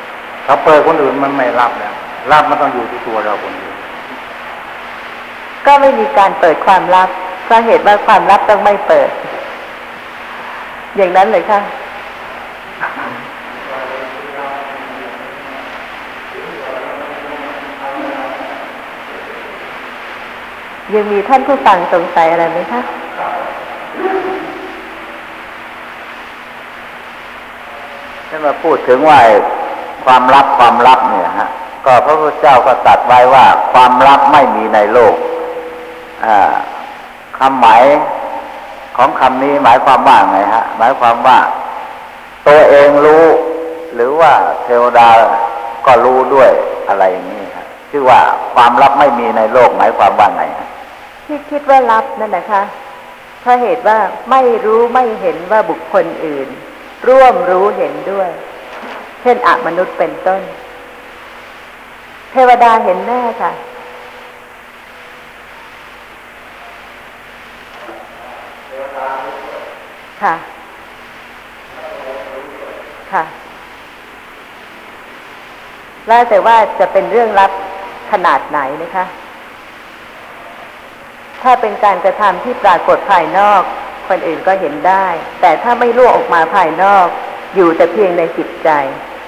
[0.46, 1.94] ถ้าเปิดคนอื่นมันไม่รับแล้ว
[2.32, 3.74] รับมันต้องอยู่ที่ตัวเราคนเดียว
[5.66, 7.08] ก็ไม่มีการเปิดความลับ
[7.44, 9.10] เพราเหตุว่าความลับต้องไม่เปิด
[10.96, 11.60] อย่างนั้นเลยค่ะ
[20.94, 22.80] ยังมีท่านผู้ฟังสงสัยอะไรไหมคะ
[28.28, 29.20] ที่มาพูดถึงว่า
[30.04, 31.48] ความลับความลับเนี่ยฮะ
[31.86, 35.14] ก็พระพุทธเจ้าก็ตรัสไว้ว่า ความลับไม่มีในโลก
[36.24, 36.56] อ่า
[37.38, 37.84] คำหมาย
[38.96, 41.38] ของคำนี้หมายความว่าไงฮะ หมายความว่า
[42.48, 43.24] ตัวเองรู้
[43.94, 44.32] หรือว่า
[44.64, 45.08] เทวดา
[45.86, 46.50] ก็รู้ด้วย
[46.88, 48.20] อะไรอย่างนี้ครับชื่อว่า
[48.54, 50.67] ความลับไม่มีในโลกหมายความว่าไงฮะ
[51.30, 52.62] ที่คิดว่าลับนั่นนะคะ
[53.40, 53.98] เพราะเหตุว่า
[54.30, 56.48] ไม่รู้ไม่เห็นว่าบุคคลอื่น
[57.08, 58.30] ร่วมรู้เห็นด้วย
[59.22, 60.42] เช่นอมนุษย์เป็นต้น
[62.32, 63.52] เทวดาเห็นแน่ค่ะ
[70.22, 70.34] ค่ะ
[73.12, 73.24] ค่ะ
[76.08, 77.52] แล้วแต่ว่าจะเป็นเรื่องลับ
[78.10, 79.04] ขนาดไหนนะคะ
[81.42, 83.62] ถ้าเป็นการกระทำที่ปรากฏภายนอก
[84.08, 85.06] คนอื่นก็เห็นได้
[85.40, 87.06] แต่ถ้าไม่ล่วงออกมาภายนอก
[87.54, 88.70] อยู่แต่เพียงในจิตใจ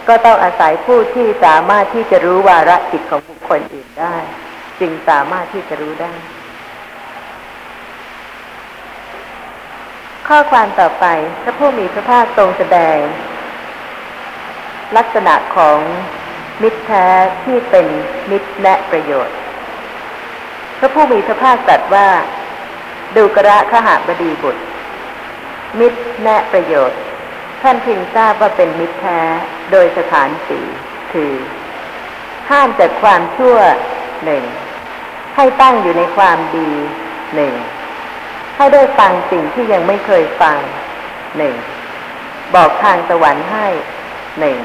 [0.08, 4.16] ก็ต้องอาศัยผู้ที่สามารถที่จะรู้วาระจิตของบุคคลอื่นได้
[4.80, 6.14] จึงสามารถที่จะรู้ได้
[10.28, 11.06] ข้อความต่อไป
[11.42, 12.98] พระผู้มีพระภาคทรงแสดง
[14.96, 15.78] ลักษณะของ
[16.62, 17.06] มิตรแท้
[17.44, 17.86] ที่เป็น
[18.30, 19.36] มิตรและประโยชน์
[20.80, 22.08] พระผู้มีพระภาคตรัสว่า
[23.16, 24.62] ดูกระขหาบดีบุตร
[25.78, 27.00] มิตรแนะประโยชน์
[27.62, 29.20] ท่านพึงทราบว่าเป็นมิตรแท้
[29.70, 30.66] โดยสถานสี่
[31.12, 31.32] คือ
[32.50, 33.56] ห้ามจากความชั่ว
[34.24, 34.44] หนึ่ง
[35.36, 36.70] ให้ตั้งอยู่ในความดี
[37.34, 37.54] หนึ่ง
[38.56, 40.58] ให้ได้ฟังสิ่งที่ยังไม่เคยฟัง
[41.38, 41.54] หนึ่ง
[42.54, 43.66] บอกทางสวรรค์ให้
[44.40, 44.58] หนึ่ง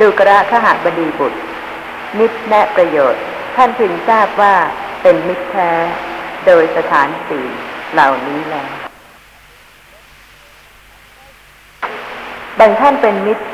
[0.00, 1.38] ดูกระขหบดีบุตร
[2.18, 3.22] มิตรแนะประโยชน์
[3.56, 4.56] ท่านพึงทราบว่า
[5.02, 5.70] เป็นมิตรแท้
[6.46, 7.46] โดยสถานสี่
[7.92, 8.72] เหล่านี้แล้ว
[12.58, 13.44] บางท่านเป็นมิตร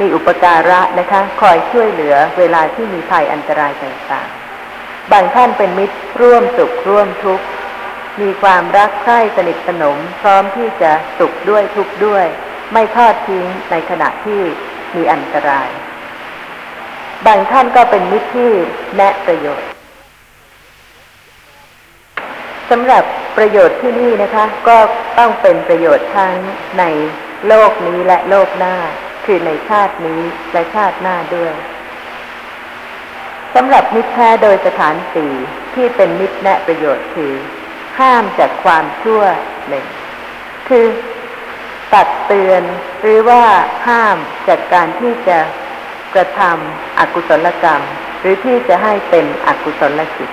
[0.00, 7.44] มีอุปการะนะคะ คอยช่วยเหลือเวลาที่มีภัยอันตรายต่างๆ บางท่านเป็นมิตรร่วมสุขร่วมทุกข์
[8.20, 12.26] มีความรักใคร่สนิทสนม พร้อมที่จะสุขด้วยทุกข์ด้วย
[12.72, 14.42] ไม่ทอดทิ้งในขณะที่
[14.96, 15.68] มีอันตราย
[17.26, 18.50] บางท่านก็เป็นมิตรที่
[18.96, 19.68] แนะประโยชน์
[22.70, 23.04] สำหรับ
[23.36, 24.78] ประโยชน์ที่นี่นะคะ ก็
[25.18, 26.36] ต้องเป็นประโยชน์ทั้ง
[26.78, 26.84] ใน
[27.46, 28.76] โลกนี้และโลกหน้า
[29.24, 30.20] คือในชาตินี้
[30.52, 31.54] และชาติหน้าด้วย
[33.54, 35.32] สำหรับมิตรแท้โดยสถานสี่
[35.74, 37.32] ที่เป็นมิตรแนะประโยชน์คือ
[38.00, 39.22] ห้ามจากความชั่ว
[39.68, 39.86] หนึ่ง
[40.68, 40.86] คือ
[41.94, 42.62] ตักเตือน
[43.02, 43.42] หรือว่า
[43.88, 44.16] ห้าม
[44.48, 45.38] จากการที่จะ
[46.14, 47.82] กระทำอกุศลกรรม
[48.20, 50.30] หรือที่จะให้เป็นอกุศลจิต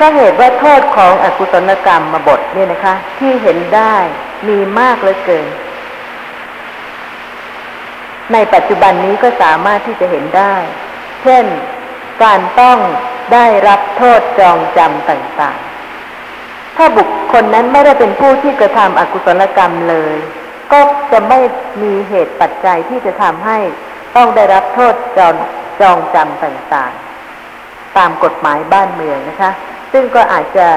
[0.00, 3.94] ราะเหตุว่าโทษของอกุศลกรรมมาบทเนี่ยนะคะ ที่เห็นได้
[4.48, 5.46] มีมากเหลือเกิน
[8.32, 10.54] ในปัจจุบันนี้ก็สามารถที่จะเห็นได้
[11.22, 11.44] เช่น
[12.24, 12.78] การต้อง
[13.32, 20.16] ได้รับโทษจองจำต่างๆ ถ้าบุคคลนั้นไม่ได้เป็นผู้ที่กระทำอกุศลกรรมเลย
[20.72, 20.80] ก็
[21.12, 21.38] จะไม่
[21.82, 23.58] มีเหตุปัจจัยที่จะทำให้
[24.16, 25.34] ต้องได้รับโทษจอง
[25.80, 29.50] จองจำต่างๆ ตามกฎหมายบ้านเมืองนะคะ
[29.92, 30.68] ซึ่งก็อาจจะ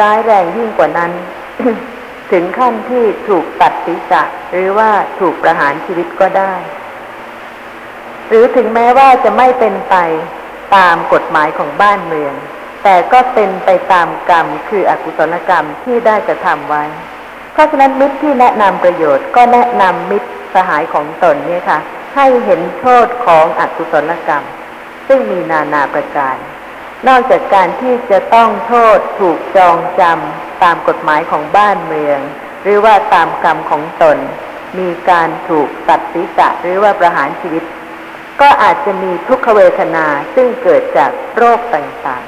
[0.00, 1.12] ร้ายแรงยิ่งกว่านั้น
[2.32, 6.54] ถึงขั้นที่ถูกตัดศีรษะ หรือว่าถูกประหารชีวิตก็ได้
[8.28, 9.96] หรือถึงแม้ว่าจะไม่เป็นไป
[10.76, 12.34] ตามกฎหมายของบ้านเมือง
[12.84, 16.84] แต่ก็เป็นไปตามกรรมคืออกุศลกรรมที่ได้กระทำไว้
[17.52, 21.78] เพราะฉะนั้นมิตรที่แนะนำประโยชน์ก็แนะนำมิตรสหายของตนเนี่ยค่ะ
[22.14, 24.44] ให้เห็นโทษของอกุศลกรรม
[25.08, 26.36] ซึ่งมีนานาประการ
[27.08, 32.18] นอกจากการที่จะต้องโทษถูกจองจำตามกฎหมายของบ้านเมือง
[32.62, 34.16] หรือว่าตามกรรมของตน
[34.78, 37.64] มีการถูกตัดศีรษะหรือว่าประหารชีวิต
[38.40, 42.24] ก็อาจจะมีทุกขเวทนาซึ่งเกิดจากโรคต่าง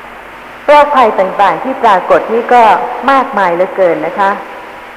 [0.00, 2.62] ๆ โรคภัยต่างๆที่ปรากฏนี่ก็
[3.10, 4.30] มากมายเหลือเกินนะคะ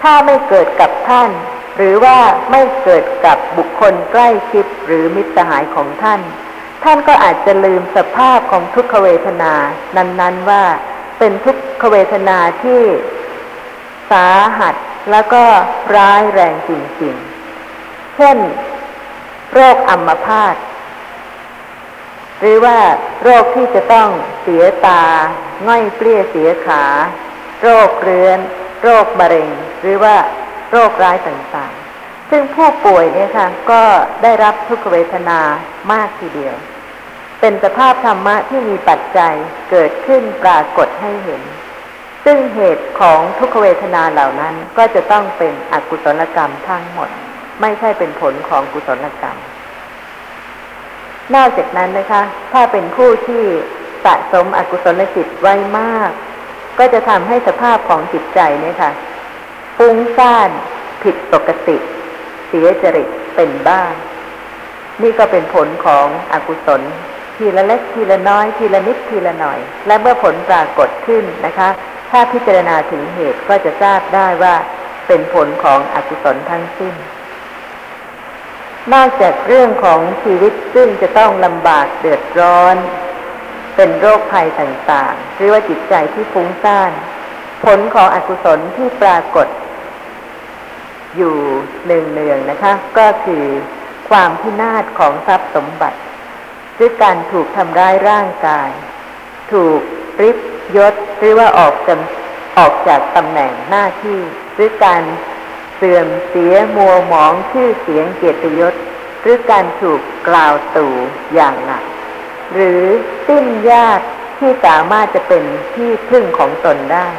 [0.03, 1.31] ถ้าไม่เกิดกับท่าน
[1.77, 2.17] หรือว่า
[2.51, 6.21] ไม่เกิดกับบุคคลใกล้ชิดหรือมิตรสหายของท่าน
[6.89, 9.53] ท่านก็อาจจะลืมสภาพของทุกขเวทนา
[9.97, 10.63] นั้น ๆ ว่า
[11.19, 12.81] เป็นทุกขเวทนาที่
[14.11, 14.75] สาหัส
[15.11, 15.43] แล้วก็
[15.95, 16.71] ร้ายแรงจ
[17.01, 17.15] ริง
[17.65, 18.37] ๆ เช่น
[19.53, 20.55] โรคอัมพาต
[22.39, 22.77] หรือว่า
[23.23, 24.09] โรคที่จะต้อง
[24.41, 25.03] เสียตา
[25.67, 26.83] ง่อยเปรี้ยเสียขา
[27.61, 28.39] โรคเรื้อน
[28.83, 29.49] โรคมะเร็ง
[29.81, 30.15] หรือว่า
[30.71, 33.81] โรคร้ายต่างๆ ซึ่งผู้ป่วยเนี่ยค่ะก็
[34.23, 35.39] ได้รับทุกขเวทนา
[35.91, 36.55] มากทีเดียว
[37.39, 39.33] เป็นสภาพธรรมะที่มีปัจจัย
[39.71, 41.41] เกิดขึ้นปรากฏให้เห็น
[42.25, 47.09] ซึ่งเหตุของทุกขเวทนาเหล่านั้นก็จะต้องเป็นอกุศลกรรมทั้งหมด
[47.61, 49.37] ไม่ใช่เป็นผลของกุศลกรรม
[51.35, 52.23] นอกจากนั้นนะคะ
[52.53, 53.43] ถ้าเป็นผู้ที่
[54.05, 56.11] สะสมอกุศลจิตไว้มาก
[56.79, 58.91] ก็จะทำให้สภาพของจิตใจเนี่ยค่ะ
[59.77, 60.49] ฟุ้งซ่าน
[61.03, 61.77] ผิดปกติ
[62.47, 63.83] เสียจริตเป็นบ้า
[65.01, 66.81] นี่ก็เป็นผลของอกุศล
[67.37, 71.69] ทีละเล็กทีละน้อย ทีละนิดทีละหน่อย และเมื่อผลปรากฏขึ้นนะคะ
[72.11, 74.55] ถ้าพิจารณาถึงเหตุก็จะทราบได้ว่า
[75.07, 76.95] เป็นผลของอกุศลทั้งสิ้น
[78.93, 82.75] นอกจากเรื่องของชีวิตซึ่งจะต้องลำบากเดือดร้อน
[83.75, 86.91] เป็นโรคภัยต่างๆ หรือว่าจิตใจที่ฟุ้งซ่าน
[87.65, 89.47] ผลของอกุศลที่ปรากฏ
[91.17, 91.35] อยู่
[91.85, 93.45] เนืองๆนะคะ ก็คือ
[94.09, 95.97] ความพินาศของทรัพย์สมบัติ
[96.77, 98.69] หรือการถูกทำร้ายร่างกาย
[99.53, 99.79] ถูก
[100.21, 100.37] ริบ
[100.77, 104.19] ยศหรือว่าออกจำออกจากตำแหน่งหน้าที่
[104.55, 105.03] หรือการ
[105.75, 108.73] เสื่อมเสียมัวหมองชื่อเสียงเกียรติยศ
[109.21, 110.93] หรือการถูกกล่าวตู่
[111.33, 111.83] อย่างหนัก
[112.53, 112.81] หรือ
[113.27, 114.05] สิ้นญาติ
[114.39, 115.43] ที่สามารถจะเป็น
[115.75, 117.09] ที่พึ่งของตนได้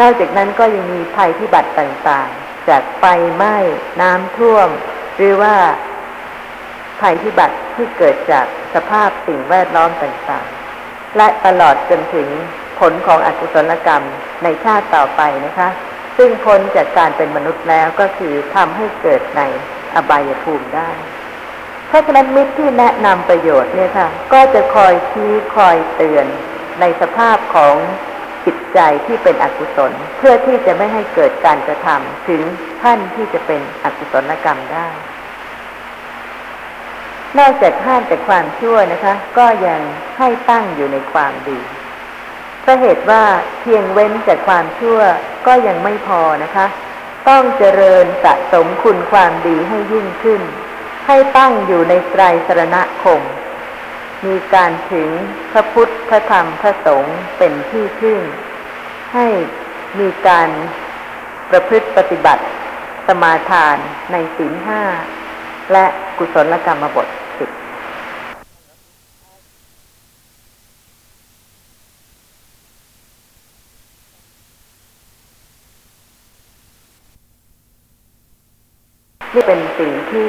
[0.00, 3.56] นอกจากนั้นก็ยังมีภัยพิบัติต่างๆ จากไฟไหม้
[4.00, 4.68] น้ำท่วม
[5.16, 5.54] หรือว่า
[7.02, 12.28] ภัยพิบัติที่เกิดจากสภาพสิ่งแวดล้อมต่างๆ และตลอดจนถึง
[12.80, 14.04] ผลของอกุศลกรรม
[14.42, 15.68] ในชาติต่อไปนะคะ
[16.18, 19.42] ซึ่งพ้นจากการเป็นมนุษย์แล้วก็คือทำให้เกิดใน
[19.94, 20.90] อบายภูมิได้
[21.88, 26.26] เพราะฉะนั้นมิตรที่แนะนำประโยชน์เนี่ยค่ะ ก็จะคอยชี้คอยเตือน
[26.80, 27.74] ในสภาพของ
[28.46, 32.42] จิตใจที่เป็นอกุศล เพื่อที่จะไม่ให้เกิดการกระทำถึง
[32.82, 34.88] ขั้นที่จะเป็นอกุศลกรรมได้
[37.38, 39.80] นอกจากห้ามแต่ความชั่วนะคะ ก็ยัง
[40.18, 41.58] ให้ตั้งอยู่ในความดี
[42.62, 43.22] เพราะเหตุว่า
[43.60, 44.98] เพียงเว้นจากความชั่ว
[45.46, 46.66] ก็ยังไม่พอนะคะ
[47.28, 50.42] ต้องเจริญสะสมคุณความดีให้ยิ่งขึ้น
[51.06, 53.20] ให้ตั้งอยู่ในไตรสรณคม
[54.26, 55.08] มีการถึง
[55.52, 58.18] พระพุทธพระธรรมพระสงฆ์เป็นที่พึ่ง
[59.14, 59.26] ให้
[60.00, 60.48] มีการ
[61.50, 62.44] ประพฤติปฏิบัติ
[63.06, 63.76] สมาทาน
[64.12, 64.82] ในศีลห้า
[65.72, 65.84] และ
[66.18, 67.06] กุศลกรรมบท
[67.38, 67.50] สิบ
[79.34, 80.26] นี่เป็นสิ่งที่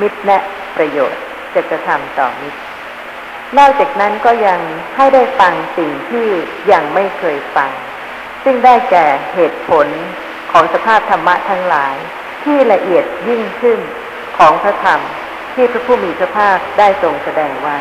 [0.00, 0.42] มิตรแนะ
[0.76, 1.22] ประโยชน์
[1.54, 2.60] จะกระทำต่อมิตร
[3.58, 4.60] นอกจากนั้นก็ยัง
[4.96, 6.26] ให้ได้ฟังสิ่งที่
[6.72, 7.70] ยังไม่เคยฟัง
[8.44, 9.86] ซึ่งได้แก่เหตุผล
[10.52, 11.96] ของสภาพธรรมะทั้งหลาย
[12.44, 13.80] ที่ละเอียดยิ่งขึ้น
[14.38, 15.00] ของพระธรรม
[15.54, 17.78] ที่พระผู้มีพระภาคได้ทรงแสดงไว้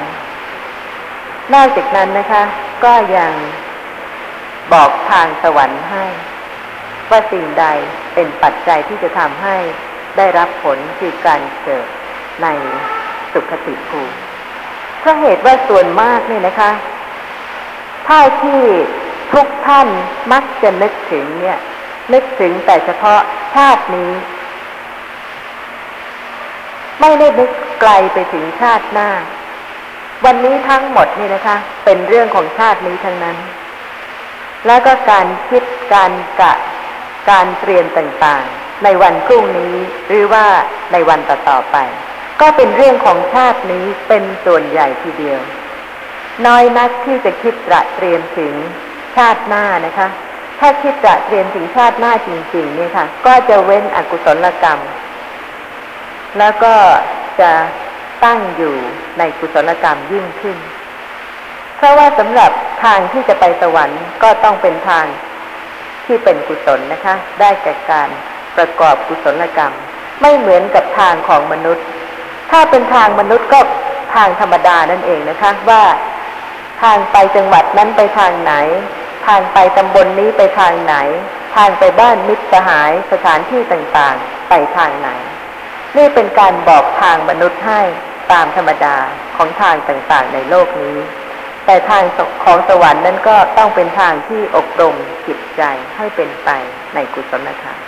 [1.54, 2.44] นอกจากนั้นนะคะ
[2.86, 3.34] ก็ยัง
[4.74, 6.06] บอกทางสวรรค์ให้
[7.14, 7.66] ว่าสิ่งใด
[8.16, 9.58] เป็นปัจจัยที่จะทำให้
[10.18, 11.88] ได้รับผลคือการเกิด
[12.42, 12.48] ใน
[13.34, 14.16] สุขติภูมิ
[15.00, 16.72] เพราะเหตุว่าส่วนมากเนี่ยนะคะ
[18.08, 18.62] ถ้าที่
[19.34, 19.88] ทุกท่าน
[20.34, 21.60] มักจะนึกถึงเนี่ย
[22.14, 23.20] นึกถึงแต่เฉพาะ
[23.56, 24.12] ชาตินี้
[27.02, 27.50] ไม่ได้นึก
[27.82, 29.10] ไกลไปถึงชาติหน้า
[30.26, 33.38] วันนี้ทั้งหมดนี่นะคะ เป็นเรื่องของชาตินี้ทั้งนั้น
[34.68, 36.54] แล้วก็การคิดการกะ
[37.30, 39.76] การเตรียมต่างๆ ในวันพรุ่งนี้
[40.08, 40.46] หรือว่า
[40.94, 41.78] ในวันต่อๆไป
[42.42, 45.40] ก็เป็นเรื่องของชาตินี้เป็นส่วนใหญ่ทีเดียว
[46.46, 48.54] น้อยนักที่จะคิดตระเตรียมถึง
[49.16, 50.08] ชาติหน้านะคะ
[50.60, 54.80] ถ้าคิดตระเตรียมถึงชาติหน้าจริงๆเนี่ยค่ะ ก็จะเว้นอกุศลกรรม
[56.40, 56.76] แล้วก็
[57.40, 57.52] จะ
[58.26, 58.76] ตั้งอยู่
[59.18, 60.58] ในกุศลกรรมยิ่งขึ้น
[61.78, 62.52] เพราะว่าสำหรับ
[62.84, 65.06] ทางที่จะไปสวรรค์ก็ต้องเป็นทาง
[66.06, 68.10] ที่เป็นกุศลนะคะ ได้แก่การ
[68.58, 69.74] ประกอบกุศลกรรม
[70.22, 71.86] ไม่เหมือนกับทางของมนุษย์
[72.52, 73.60] ถ้าเป็นทางมนุษย์ก็
[74.16, 75.84] ทางธรรมดานั่นเองนะคะ ว่า
[76.82, 78.54] ทางไปจังหวัดนั้นไปทางไหน
[79.28, 80.96] ทางไปตำบลนนี้ไปทางไหน
[81.56, 85.10] ทางไปบ้านมิตรสหายสถานที่ต่างๆ ไปทางไหน
[85.98, 87.82] นี่เป็นการบอกทางมนุษย์ให้
[88.32, 88.98] ตามธรรมดา
[89.36, 90.98] ของทางต่างๆ ในโลกนี้
[91.66, 92.04] แต่ทาง
[92.44, 95.64] ของสวรรค์นั้นก็ต้องเป็นทางที่อบรมจิต ใจ
[95.96, 96.50] ให้เป็นไป
[96.94, 97.80] ในกุศลธรรม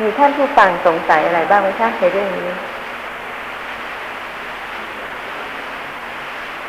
[0.00, 2.50] มีท่านผู้ฟังสงสัยอะไรบ้างไหมคะในเรื่องนี้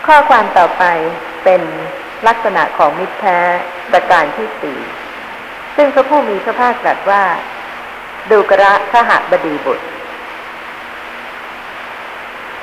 [0.05, 0.83] ข้อความต่อไป
[1.43, 1.61] เป็น
[2.27, 3.39] ลักษณะของมิตรแท้
[3.91, 4.79] ประการที่สี่
[5.75, 7.23] ซึ่งพระผู้มีพระภาคตรัสว่า
[8.31, 9.85] ดูกระขหบดีบุตร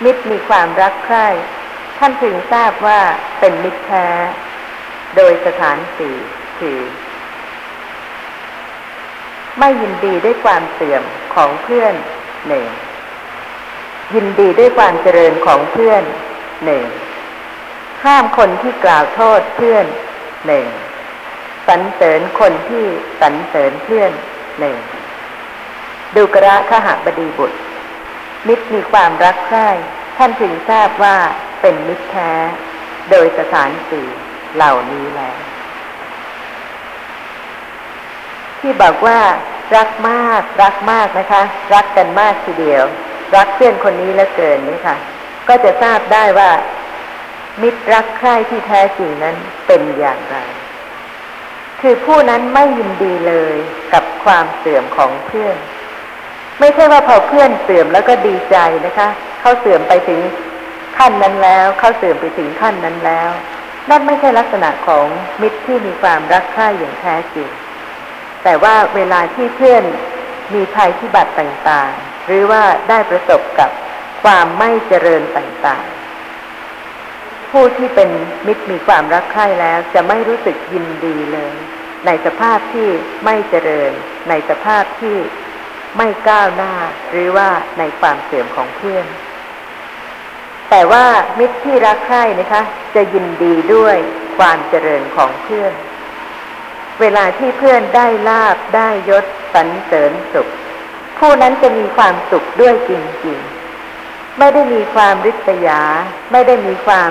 [0.04, 1.28] มิตรมีความรักใคร่
[1.98, 3.00] ท่านพึงทราบว่า
[3.40, 4.06] เป็นมิตรแท้
[5.16, 6.16] โดยสถานสี่
[6.61, 6.79] คือ
[9.59, 11.03] ไม่ยินดีด้วยความเสื่อม
[11.35, 11.94] ของเพื่อน
[12.49, 12.66] หนึ่ง
[14.14, 16.03] ยินดีด้วยความเจริญของเพื่อน
[16.64, 16.85] หนึ่ง
[18.05, 19.87] ห้ามคนที่กล่าวโทษเพื่อน
[20.47, 20.66] หนึ่ง
[21.68, 22.85] สรรเสริญคนที่
[23.20, 24.12] สรรเสริญเพื่อน
[24.61, 24.76] หนึ่ง
[26.16, 27.59] ดูกระขหบดีบุตร
[28.49, 29.68] มิตรมีความรักใคร่
[30.16, 31.16] ท่านพึงทราบว่า
[31.61, 32.32] เป็นมิตรแท้
[33.11, 34.07] โดยสถานสี่
[34.57, 35.47] เหล่านี้แล้ว
[38.61, 39.18] ที่บอกว่า
[39.76, 41.42] รักมาก รักมากนะคะ
[41.74, 42.84] รักกันมากทีเดียว
[43.36, 44.96] รักเพื่อนคนนี้แล้วเกินนี่ค่ะ
[45.48, 46.50] ก็จะทราบได้ว่า
[47.62, 49.36] มิตรรักใคร่ที่แท้จริงนั้น
[49.66, 50.36] เป็นอย่างไร
[51.80, 53.56] คือผู้นั้นไม่ยินดีเลย
[53.92, 55.56] กับความเสื่อมของเพื่อน
[56.61, 58.56] ไม่ใช่ว่าพอเพื่อนเสื่อมแล้วก็ดีใจ
[58.86, 59.09] นะคะ
[59.40, 60.20] เขาเสื่อมไปถึง
[60.98, 63.30] ขั้นนั้นแล้ว เขาเสื่อมไปถึงขั้นนั้นแล้ว
[63.90, 65.06] นั่นไม่ใช่ลักษณะของ
[65.42, 67.48] มิตรที่มีความรักใคร่อย่างแท้จริง
[68.45, 69.84] แต่ว่าเวลาที่เพื่อน
[70.55, 73.70] มีภัยพิบัติต่างๆ หรือว่าได้ประสบกับ
[74.22, 78.11] ความไม่เจริญต่างๆ ผู้ที่เป็น
[78.47, 81.55] มิตรมีความรักใคร่แล้วจะไม่รู้สึกยินดีเลย
[82.07, 82.89] ในสภาพที่
[83.24, 83.93] ไม่เจริญ
[84.28, 85.16] ในสภาพที่
[85.97, 86.74] ไม่ก้าวหน้า
[87.11, 89.07] หรือว่าในความเสื่อมของเพื่อน
[90.70, 91.07] แต่ว่า
[91.39, 92.62] มิตรที่รักใคร่นะคะ
[92.95, 93.97] จะยินดีด้วย
[94.39, 95.72] ความเจริญของเพื่อน
[97.01, 99.24] เวลาที่เพื่อนได้ลาบได้ยศ
[99.55, 100.49] สรรเสริญสุข
[101.18, 102.92] ผู้นั้นจะมีความสุขด้วยจ
[103.26, 105.82] ริงๆ ไม่ได้มีความริษยา
[106.32, 107.11] ไม่ได้มีความ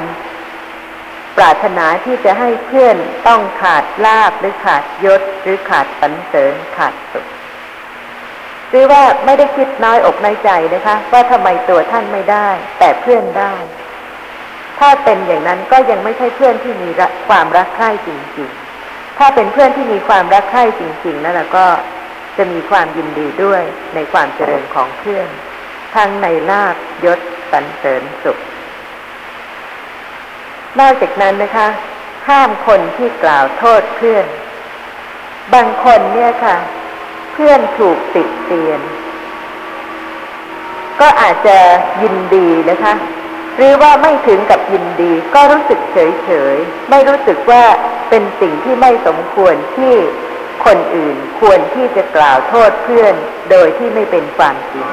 [1.37, 7.25] ปรารถนาที่จะให้เพื่อนต้องขาดลาบหรือขาดยศหรือขาดสรรเสริญขาดสุข
[8.69, 13.53] หรือว่าไม่ได้คิดน้อยอกน้อยใจนะคะ ว่าทำไมตัวท่านไม่ได้ แต่เพื่อนได้
[14.79, 16.89] ถ้าเป็นอย่างนั้นก็ยังไม่ใช่เพื่อนที่มี
[17.27, 18.66] ความรักใคร่จริงๆ
[19.17, 21.67] ถ้าเป็นเพื่อนที่มีความรักใคร่จริงๆนั่นแหละก็
[22.37, 23.61] จะมีความยินดีด้วย
[23.95, 25.27] ในความเจริญของเพื่อน
[25.95, 27.19] ทั้งในลาบยศ
[27.51, 28.37] สรรเสริญสุข
[30.79, 31.67] นอกจากนั้นนะคะ
[32.29, 34.25] ห้ามคนที่กล่าวโทษเพื่อน
[35.53, 36.57] บางคนเนี่ยค่ะ
[37.33, 38.81] เพื่อนถูกติดเตียน
[41.01, 41.57] ก็อาจจะ
[42.01, 42.93] ยินดีนะคะ
[43.57, 46.57] หรือว่าไม่ถึงกับยินดี ก็รู้สึกเฉยเฉย
[46.89, 47.63] ไม่รู้สึกว่า
[48.09, 49.95] เป็นสิ่งที่ไม่สมควรที่
[50.65, 53.13] คนอื่นควรที่จะกล่าวโทษเพื่อน
[53.51, 54.87] โดยที่ไม่เป็นความจริง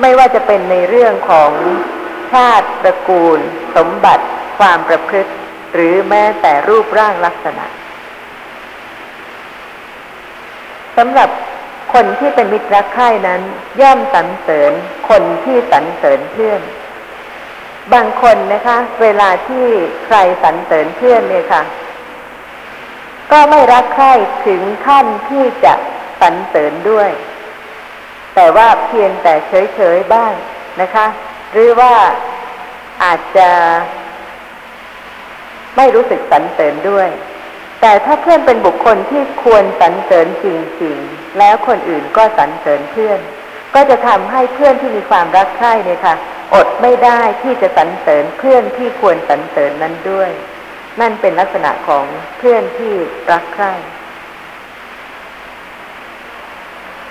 [0.00, 1.50] ไม่ว่าจะเป็นในเรื่องของ
[2.32, 3.40] ชาติตระกูล
[3.76, 4.24] สมบัติ
[4.58, 5.32] ความประพฤติ
[5.74, 7.66] หรือแม้แต่รูปร่างลักษณะ
[10.96, 11.30] สำหรับ
[11.94, 13.40] คนที่เป็นมิตรรักใคร่นั้น
[13.80, 14.72] ย่อมสรรเสริญ
[15.08, 16.60] คนที่สรรเสริญเพื่อน
[17.92, 19.66] บางคนนะคะ เวลาที่
[20.04, 21.62] ใครสรรเสริญเพื่อนเนี่ยค่ะ
[23.32, 24.12] ก็ไม่รักใคร่
[24.46, 25.74] ถึงขั้นที่จะ
[26.20, 27.10] สรรเสริญด้วย
[28.34, 30.32] แต่ว่าเพียงแต่เฉยๆบ้าง
[30.80, 31.06] นะคะ
[31.52, 31.94] หรือว่า
[33.04, 33.50] อาจจะ
[35.76, 37.08] ไม่รู้สึกสรรเสริญด้วย
[37.80, 40.46] แต่ถ้าเพื่อนเป็นบุคคลที่ควรสรรเสริญจ
[40.82, 43.18] ริงๆ แล้วคนอื่นก็สรรเสริญเพื่อน
[43.74, 46.14] ก็จะทำให้เพื่อนที่มีความรักใคร่เนี่ยค่ะ
[46.54, 50.30] อดไม่ได้ที่จะสรรเสริญเพื่อนที่ควรสรรเสริญนั้นด้วย
[51.00, 52.04] นั่นเป็นลักษณะของ
[52.38, 52.94] เพื่อนที่
[53.32, 53.72] รักใคร่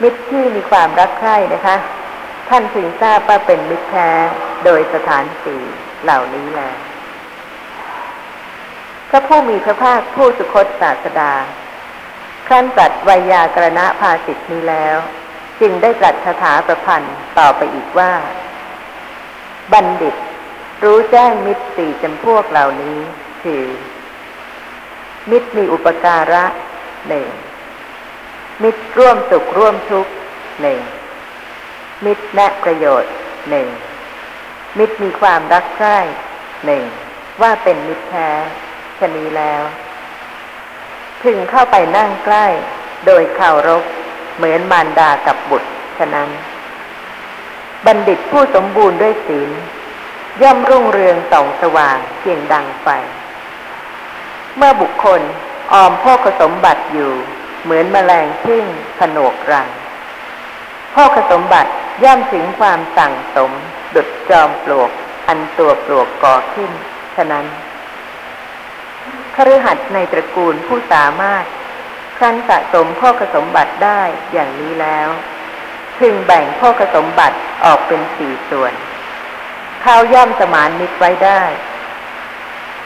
[0.01, 1.77] มิตรที่มีความรักใคร่นะคะ
[2.49, 4.09] ท่านถึงทราบว่าเป็นมิตรแท้
[4.65, 5.61] โดยสถานสี่
[6.03, 6.77] เหล่านี้แล้ว
[9.09, 11.33] พระผู้มีพระภาคผู้สุคตศาสดา
[12.47, 14.97] ครั้นตรัสวยากรณะภาสิทธินี้แล้ว
[15.61, 18.13] จึงได้ตรัสคาถาประพันธ์ต่อไปอีกว่า
[19.73, 20.15] บัณฑิต
[20.83, 22.97] รู้แจ้งมิตรสี่จำพวกเหล่านี้
[23.43, 23.63] คือ
[25.31, 26.45] มิตรมีอุปการะ
[27.07, 27.27] หนึ่ง
[28.63, 30.11] มิตรร่วมสุขร่วมทุกข์
[30.61, 30.79] หนึ่ง
[32.05, 33.13] มิตรแนะประโยชน์
[33.49, 33.67] หนึ่ง
[34.77, 35.99] มิตรมีความรักใคร่
[36.65, 36.83] หนึ่ง
[37.41, 38.29] ว่าเป็นมิตรแท้
[38.99, 39.63] ชนีแล้ว
[41.21, 42.45] พึงเข้าไปนั่งใกล้
[43.05, 43.83] โดยเคารพ
[44.37, 45.69] เหมือนมารดากับบุตร
[45.99, 46.29] ฉะนั้น
[47.85, 49.49] บัณฑิตผู้สมบูรณ์ด้วยศีล
[50.41, 52.87] ย่อมรุ่งเรืองส่องสว่างเพียงดังไฟ
[54.57, 55.21] เมื่อบุคคล
[55.73, 57.11] ออมพ่อกสมบัติอยู่
[57.63, 58.65] เหมือนแมลงพึ่ง
[58.99, 59.67] ผนวกรัง
[60.95, 61.71] พ่อกสมบัติ
[62.03, 63.51] ย่อมถึงความสั่งสม
[63.95, 64.91] ดุดจอมปลวก
[65.27, 66.71] อันตัวปลวกก่อขึ้น
[67.15, 67.45] ฉะนั้น
[69.35, 71.45] คฤหัสถ์ในตระกูลผู้สามารถ
[72.17, 74.01] ครั้นสะสมพ่อกสมบัติได้
[74.33, 75.09] อย่างนี้แล้ว
[76.01, 78.73] พึงแบ่งพ่อกสมบัติออกเป็นสี่ส่วน
[79.83, 81.43] ข้าวย่อมสมานมิตรไว้ได้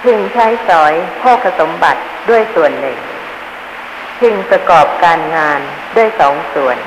[0.03, 2.99] พึงใช้สอยพ่อกสมบัติด้วยส่วนหนึ่ง
[4.19, 5.61] พึงประกอบการงาน
[5.95, 6.77] ด้วยสองส่วน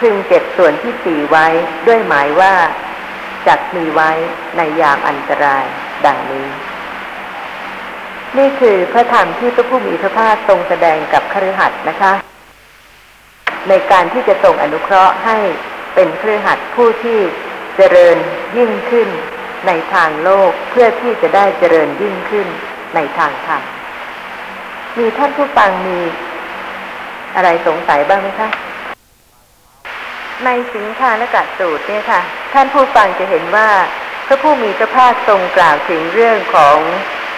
[0.00, 1.46] พึงเก็บส่วนที่สี่ไว้
[1.86, 2.54] ด้วยหมายว่า
[3.46, 4.10] จักมีไว้
[4.56, 5.64] ในยามอันตราย
[6.06, 6.46] ดังนี้
[8.38, 12.12] นี่คือพระธรรมที่พระผู้มีพระภาคทรงแสดงกับครือหัดนะคะ
[13.72, 15.38] ในการที่จะทรงอนุเคราะห์ให้
[15.94, 17.20] เป็นเครือหัดผู้ที่
[17.76, 18.16] เจริญ
[18.56, 19.08] ยิ่งขึ้น
[19.66, 22.46] ในทางโลกเพื่อที่จะได้เจริญยิ่งขึ้น
[22.94, 23.62] ในทางธรรม
[24.98, 25.98] มีท่านผู้ฟังมี
[27.36, 28.48] อะไรสงสัยบ้างไหมคะ
[30.44, 32.20] ในสิงคาและกัดสูตรเนี่ยค่ะ
[32.54, 33.68] ท่านผู้ฟังจะเห็นว่า
[34.26, 36.78] พระผู้มีพระภาคทรงกล่าวถึงเรื่องของ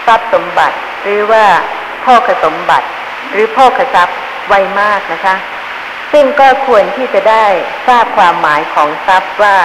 [0.07, 1.45] ทรัพย์สมบัติ หรือว่า
[2.05, 2.87] พ่อขสมบัติ
[3.33, 4.17] หรือพ่อขทรัพย์
[4.49, 5.37] ไวมากนะคะ
[6.17, 7.47] ซึ่งก็ควรที่จะได้
[7.89, 9.57] ทราบความหมายของทรัพย์ว่า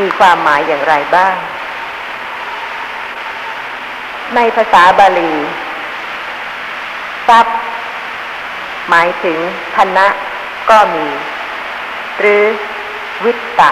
[0.00, 1.36] มีความหมายอย่างไรบ้าง
[4.36, 5.32] ในภาษาบาลี
[7.28, 7.58] ทรัพย์
[8.90, 9.38] หมายถึง
[9.76, 10.06] ธนะ
[10.70, 11.06] ก็มี
[12.20, 12.44] หรือ
[13.24, 13.70] วิตตะ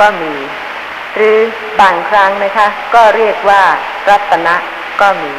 [0.00, 0.34] ก็มี
[1.16, 1.38] หรือ
[1.80, 3.62] บางครั้งนะคะ ก็เรียกว่า
[4.08, 4.54] รัตนะ
[5.00, 5.32] ก็มี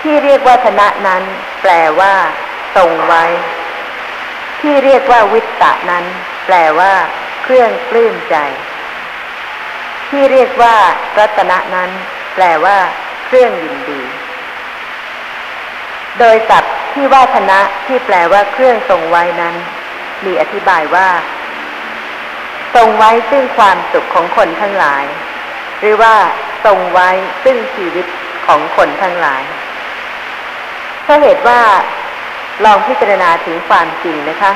[0.00, 1.22] ที่เรียกว่าธนะนั้น
[1.62, 2.14] แปลว่า
[2.76, 3.24] ทรงไว้
[4.60, 6.04] ที่เรียกว่าวิตตะนั้น
[6.46, 6.92] แปลว่า
[7.42, 8.36] เครื่องปลื้มใจ
[10.10, 10.76] ที่เรียกว่า
[11.18, 11.90] รัตนะนั้น
[12.34, 12.78] แปลว่า
[13.26, 14.02] เครื่องยินดี
[16.18, 19.54] โดยศัพท์ที่ว่าธนะที่แปลว่าเครื่องทรงไว้นั้น
[20.24, 21.08] มีอธิบายว่า
[22.74, 25.04] ทรงไว้ซึ่งความสุขของคนทั้งหลาย
[25.80, 26.14] หรือว่า
[26.64, 27.10] ทรงไว้
[27.44, 28.06] ซึ่งชีวิต
[28.46, 29.42] ของคนทั้งหลาย
[31.02, 31.60] เพราะเหตุว่า
[32.64, 34.52] ลองพิจารณาถึงความจริงนะคะ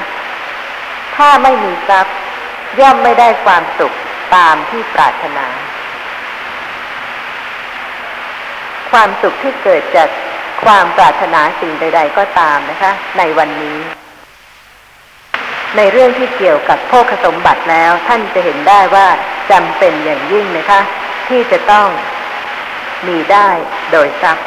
[1.17, 2.17] ถ้าไม่มีทรัพย์
[2.81, 3.93] ย่อมไม่ได้ความสุข
[4.37, 5.47] ตามที่ปรารถนา
[8.91, 10.09] ความสุขที่เกิดจาก
[10.65, 13.79] ความปรารถนาสิ่งใด ๆ ก็ตามนะคะ ในวันนี้
[15.77, 19.07] ในเรื่องที่เกี่ยวกับโภคสมบัติแล้ว ท่านจะเห็นได้ว่า
[19.51, 20.81] จำเป็นอย่างยิ่งนะคะ
[21.29, 21.89] ที่จะต้อง
[23.09, 23.49] มีได้
[23.93, 24.47] โดยทรัพย์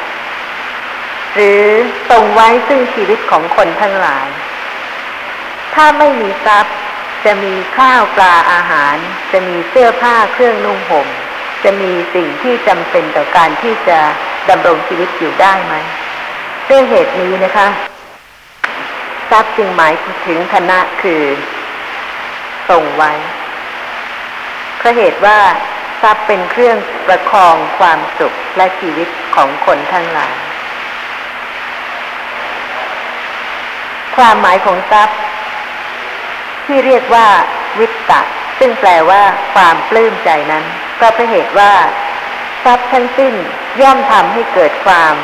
[1.34, 1.62] หรือ
[2.10, 4.28] ทรงไว้ซึ่งชีวิตของคนทั้งหลาย
[5.74, 6.76] ถ้าไม่มีทรัพย์
[7.24, 8.96] จะมีข้าวปลาอาหาร
[9.32, 11.08] จะมีเสื้อผ้าเครื่องนุ่งห่ม
[11.64, 13.98] จะมีสิ่งที่จำเป็นต่อการที่จะ
[14.50, 15.74] ดำรงชีวิตอยู่ได้ไหม
[16.68, 17.68] ด้วยเหตุนี้นะคะ
[19.30, 19.94] ทรัพย์จึงหมาย
[20.26, 21.22] ถึงธนะคือ
[22.68, 23.12] ทรงไว้
[24.78, 25.38] เพราะเหตุว่า
[26.02, 26.76] ทรัพย์เป็นเครื่อง
[27.06, 30.34] ประคองความสุขและชีวิตของคนทั้งหลาย
[34.18, 35.18] ความหมายของทรัพย์
[36.66, 37.28] ที่เรียกว่า
[37.78, 38.20] วิตตะ
[38.58, 39.22] ซึ่งแปลว่า
[39.54, 40.64] ความปลื้มใจนั้น
[41.00, 41.72] ก็เพราะเหตุว่า
[42.64, 43.34] ทรัพย์ทั้งสิ้น
[43.80, 45.14] ย่อมทำให้เกิดความ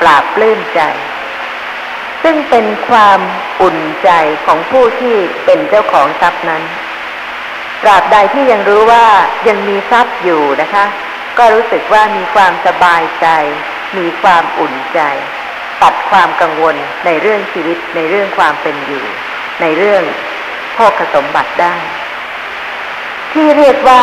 [0.00, 0.80] ปราบปลื้มใจ
[2.22, 3.20] ซึ่งเป็นความ
[3.62, 4.10] อุ่นใจ
[4.46, 6.62] ของผู้ที่เป็นเจ้าของทรัพย์นั้น
[7.82, 9.06] ตราบใดที่ยังรู้ว่า
[9.48, 10.84] ยังมีทรัพย์อยู่นะคะ
[11.38, 13.26] ก็รู้สึกว่ามีความสบายใจ
[13.98, 15.00] มีความอุ่นใจ
[15.82, 16.76] ตัดความกังวล
[17.06, 19.04] ในเรื่องชีวิตในเรื่องความเป็นอยู่
[19.60, 20.02] ในเรื่อง
[20.74, 21.76] โภคสมบัติได้
[23.32, 24.02] ที่เรียกว่า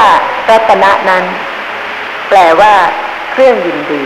[0.50, 1.26] รัตนะนั้น
[2.30, 2.74] แปลว่า
[3.32, 4.04] เครื่องยินดี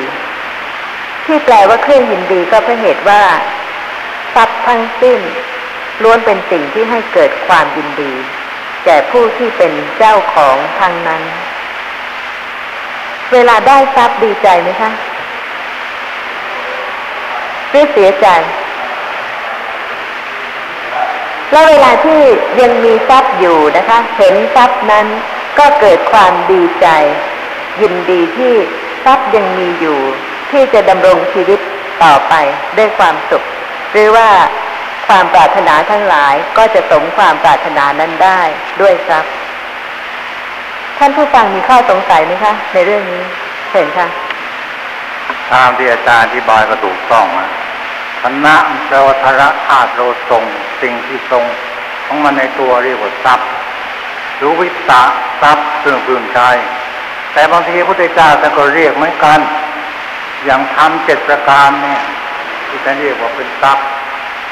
[1.26, 3.22] ที่แปลว่าเครื่องยินดีก็เพราะเหตุว่า
[4.36, 5.20] ทรัพย์ทั้งสิ้น
[6.04, 8.14] ล้วนเป็นสิ่งที่ให้เกิดความยินดี
[8.86, 11.24] แก่ผู้ที่เป็นเจ้าของทั้งนั้น
[13.34, 14.92] เวลาได้ทรัพย์ดีใจไหมคะ
[17.74, 18.28] หรือเสียใจ
[21.52, 22.22] แล้วเวลาที่
[22.62, 25.08] ยังมีทรัพย์อยู่นะคะ เห็นทรัพย์นั้น
[25.60, 26.88] ก็เกิดความดีใจ
[27.82, 28.54] ยินดีที่
[29.06, 30.00] ทรัพย์ยังมีอยู่
[30.52, 31.60] ที่จะดำรงชีวิต
[32.04, 32.34] ต่อไป
[32.78, 33.44] ด้วยความสุข
[33.92, 34.30] หรือว่า
[35.08, 38.42] ความปรารถนาทั้งหลายก็จะสมความปรารถนานั้นได้
[38.82, 39.32] ด้วยทรัพย์
[40.98, 43.24] ท่านผู้ฟังมีข้อสงสัยไหมคะ ในเรื่องนี้
[43.74, 44.08] เห็นค่ะ
[45.52, 47.50] ตามที่อาจารย์อธิบายก็ถูกต้องนะ
[48.22, 48.56] ธนะ
[48.88, 50.44] แปลว่าธระธาตุโลทรง
[50.82, 51.46] สิ่งที่ทรง
[52.06, 53.50] ของมันในตัวเรียกว่าทรัพย์
[54.38, 55.04] หรือวิตะ
[55.42, 56.40] ทรัพย์เครื่องพึงใจ
[57.34, 59.40] แต่บางทีพระพุทธเจ้าท่านก็เรียกเหมือนกัน
[60.46, 62.02] อย่างทำเจ็ดประการเนี่ย
[62.68, 63.86] ที่ท่านเรียกว่าเป็นทรัพย์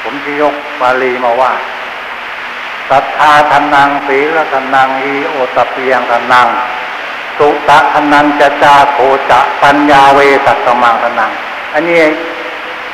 [0.02, 1.52] ผมจะยกบาลีมาว่า
[2.90, 6.48] ศรัทธาทานังศีลทานังอีโอตเปียงทานัง
[7.38, 8.98] สุตะทนันจะจาโค
[9.30, 11.30] จะปัญญาเวสัตตมังทนัง
[11.74, 12.00] อันนี้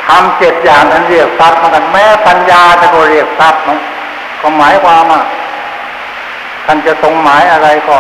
[0.07, 3.80] ทำเจ็ดอย่างท่านเรียกทรัพย์เหมือนกันแม้ปัญญาท่านก็เรียกทรัพย์เนาะ
[4.41, 5.22] ก็หมายความว่า
[6.66, 7.99] ท่านจะตรงหมายอะไรก็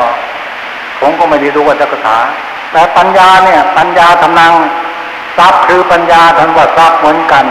[1.00, 2.18] ผมก็ไม่ได้รู้ว่าจะกถา
[2.72, 4.52] แต่ปัญญาเนี่ย ปัญญาทนัง
[5.38, 7.44] ทรัพย์คือปัญญาท่านว่าทรัพย์เหมือนกัน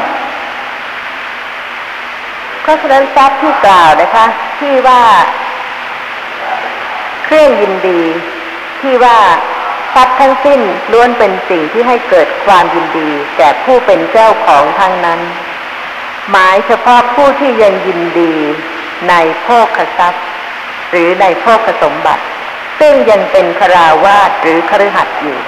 [2.62, 4.26] เพราะฉะนั้นทรัพย์ที่กล่าวนะคะ
[4.60, 5.02] ที่ว่า
[7.26, 8.02] เครื่องยินดี
[8.82, 9.20] ที่ว่า
[9.96, 10.62] ทรัพย์ทั้งสิ้น
[10.92, 15.20] ล้วนเป็นสิ่งที่ให้เกิดความยินดีแก่ผู้เป็นเจ้าของทั้งนั้น
[16.32, 18.34] หมายเฉพาะผู้ที่ยังยินดี
[19.10, 20.24] ในโภคทรัพย์
[20.90, 22.24] หรือในโภคสมบัติ
[22.80, 25.40] ซึ่งยังเป็นคราวาสหรือคฤหัสถ์อยู่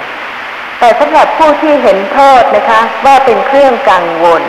[0.78, 4.42] แต่สำหรับผู้ที่เห็นโทษนะคะ ว่าเป็นเครื่องกังวล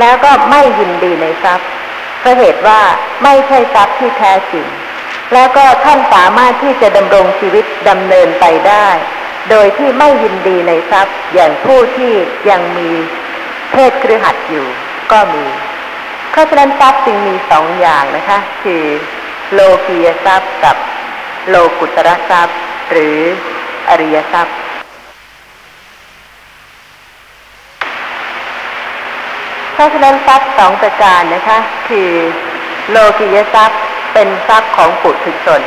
[0.00, 1.68] แล้วก็ไม่ยินดีในทรัพย์
[2.20, 2.80] เพราะเหตุว่า
[3.22, 4.66] ไม่ใช่ทรัพย์ที่แท้จริง
[5.34, 8.88] แล้วก็ท่านสามารถที่จะดำรงชีวิตดำเนินไปได้
[9.50, 12.12] โดยที่ไม่ยินดีในทรัพย์อย่างผู้ที่
[12.50, 12.90] ยังมี
[13.72, 14.66] เพศครือขัดอยู่
[15.12, 15.44] ก็มี
[16.30, 18.84] เพราะฉะนั้นทรัพย์จึงมีสองอย่างนะคะ คือ
[19.52, 20.76] โลกียทรัพย์กับ
[21.48, 22.58] โลกุตระทรัพย์
[22.90, 23.18] หรือ
[23.88, 24.56] อริยทรัพย์
[29.74, 31.58] เพราะฉะนั้นทรัพย์สองประการนะคะ
[31.88, 32.10] คือ
[32.90, 33.80] โลกิยทรัพย์
[34.18, 35.62] เป็นทรัพย์ของปุถุชน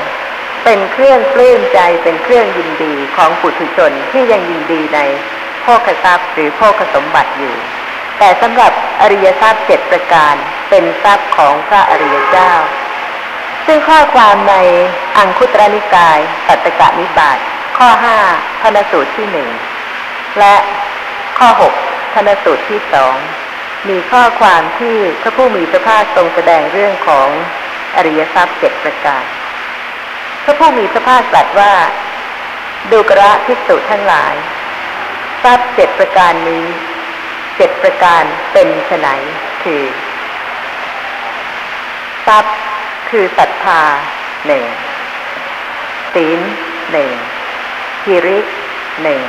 [0.64, 5.00] เป็นเครื่องปลื้มใจเป็นเครื่องยินดีของปุถุชนที่ยังยินดีใน
[5.62, 7.56] โภคทรัพย์หรือโภคสมบัติอยู่
[8.20, 8.72] แต่สำหรับ
[9.02, 10.36] อริยทรัพย์เจ็ดประการ
[10.70, 12.54] เป็นทรัพย์ของพระอริยเจ้า
[13.66, 14.56] ซึ่งข้อความใน
[15.18, 17.38] อังคุตรนิกายปัตตกะนิบาต
[17.78, 18.18] ข้อห้า
[18.62, 19.50] ธนสูตรที่หนึ่ง
[20.40, 20.56] และ
[21.40, 21.74] ข้อหก
[22.14, 23.16] ธนสูตรที่สอง
[23.90, 27.30] มีข้อความที่พระผู้มีพระภาคทรงแสดงเรื่องของ
[27.96, 29.24] อริยทรัพย์เจ็ดประการ
[30.44, 31.74] พระผู้มีพระภาคตรัสว่า
[32.92, 34.34] ดูกระภิกษุทั้งหลาย
[35.44, 36.66] ทรัพย์เจ็ดประการนี้
[37.58, 38.24] เจ็ดประการ
[38.54, 38.68] เป็น
[39.02, 39.10] ไน
[39.64, 39.84] คือ
[42.28, 42.56] ทรัพย์
[43.10, 43.82] คือศรัทธา
[44.48, 44.66] หนึ่ง
[46.14, 46.40] ศีล
[46.92, 47.12] หนึ่ง
[48.06, 48.40] ฮิริ
[49.04, 49.22] หนึ่ง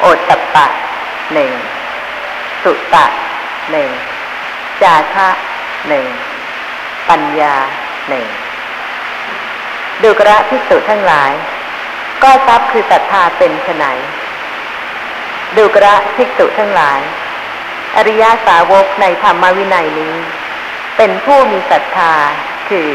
[0.00, 0.66] โอตตปปะ
[1.34, 1.52] หนึ่ง
[2.62, 3.06] สุตะ
[3.72, 3.90] หนึ่ง
[4.82, 5.28] จาคะ
[5.88, 6.06] หนึ่ง
[7.10, 7.54] ปัญญา
[8.08, 8.26] หนึ่ง
[10.02, 11.32] ดูกระพิสุทั้งหลาย
[12.22, 13.84] ก็ทรัพย์คือศรัทธาเป็นไฉน
[15.56, 17.00] ดูกระภิกษุทั้งหลาย
[17.96, 20.16] อริยสาวกในธรรมวินัยนี้
[20.96, 22.14] เป็นผู้มีศรัทธา
[22.68, 22.90] คือ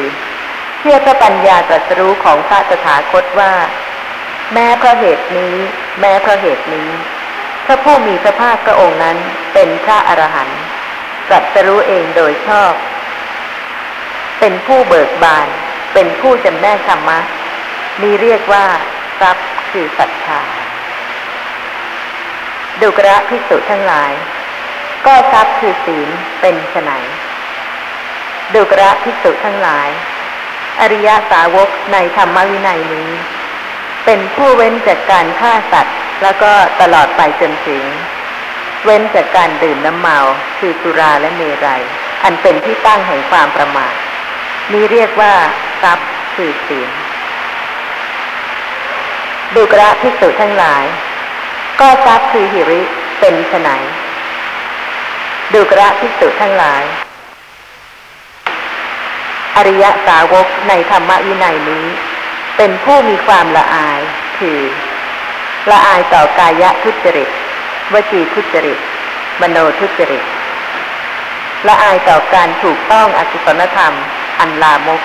[0.80, 3.54] เชื่อพระปัญญาตรัสรู้ของพระตถาคตว่า
[4.54, 5.56] แม้เพราะเหตุนี้
[6.00, 6.90] แม้เพราะเหตุนี้
[7.66, 9.18] พระผู้มีพระภาคพระองค์นั้น
[9.54, 10.62] เป็นพระอรหันต์
[11.28, 12.74] ตรัสรู้เองโดยชอบ
[14.42, 15.48] เป็นผู้เบิกบาน
[15.94, 17.20] เป็นผู้จำแนกธรรมะ
[18.02, 18.66] นี่เรียกว่า
[19.20, 20.42] ทรัพย์คือศรัทธา
[22.82, 24.12] ดุกระภิกษุทั้งหลาย
[25.06, 26.10] ก็ทรัพย์คือศีล
[26.42, 26.92] เป็นไฉน
[28.56, 29.90] ดุกระภิกษุทั้งหลาย
[30.82, 33.12] อริยสาวกในธรรมวินัยนี้
[34.06, 37.84] เป็นผู้เว้นจากการฆ่าสัตว์ แล้วก็ตลอดไปจนถึง
[38.86, 40.18] เว้นจากการดื่มน้ำเมา
[40.60, 41.84] คือสุราและเมรัย
[42.24, 43.96] อันเป็นที่ตั้งแห่งความประมาท
[44.74, 45.34] นี้เรียกว่า
[45.84, 46.90] ทรัพย์คือศีล
[49.56, 50.84] ดุกระภิกษุทั้งหลาย
[51.80, 52.82] ก็ทรัพย์คือหิริ
[53.20, 53.70] เป็นไฉน
[55.54, 56.84] ดุกระภิกษุทั้งหลาย
[59.56, 61.86] อริยสาวกในธรรมวินัยนี้
[62.58, 64.00] เป็นผู้มีความละอาย
[64.38, 64.60] คือ
[65.72, 67.30] ละอายต่อกายทุจริต
[67.94, 68.80] วจีทุจริต
[69.42, 70.24] มโนทุจริต
[71.68, 73.94] ละอายต่อการถูกต้องอกุศลธรรม
[74.42, 75.02] อันลามก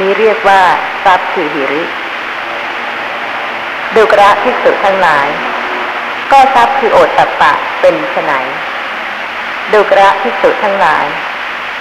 [0.00, 0.60] นี้เรียกว่า
[1.04, 1.82] ทรัพย์คือหิริ
[3.96, 5.28] ดุกระภิกษุทั้งหลาย
[6.32, 8.32] ก็ทรัพย์คือโอตตปปะเป็นไฉน
[9.72, 11.06] ดุกระภิกษุทั้งหลาย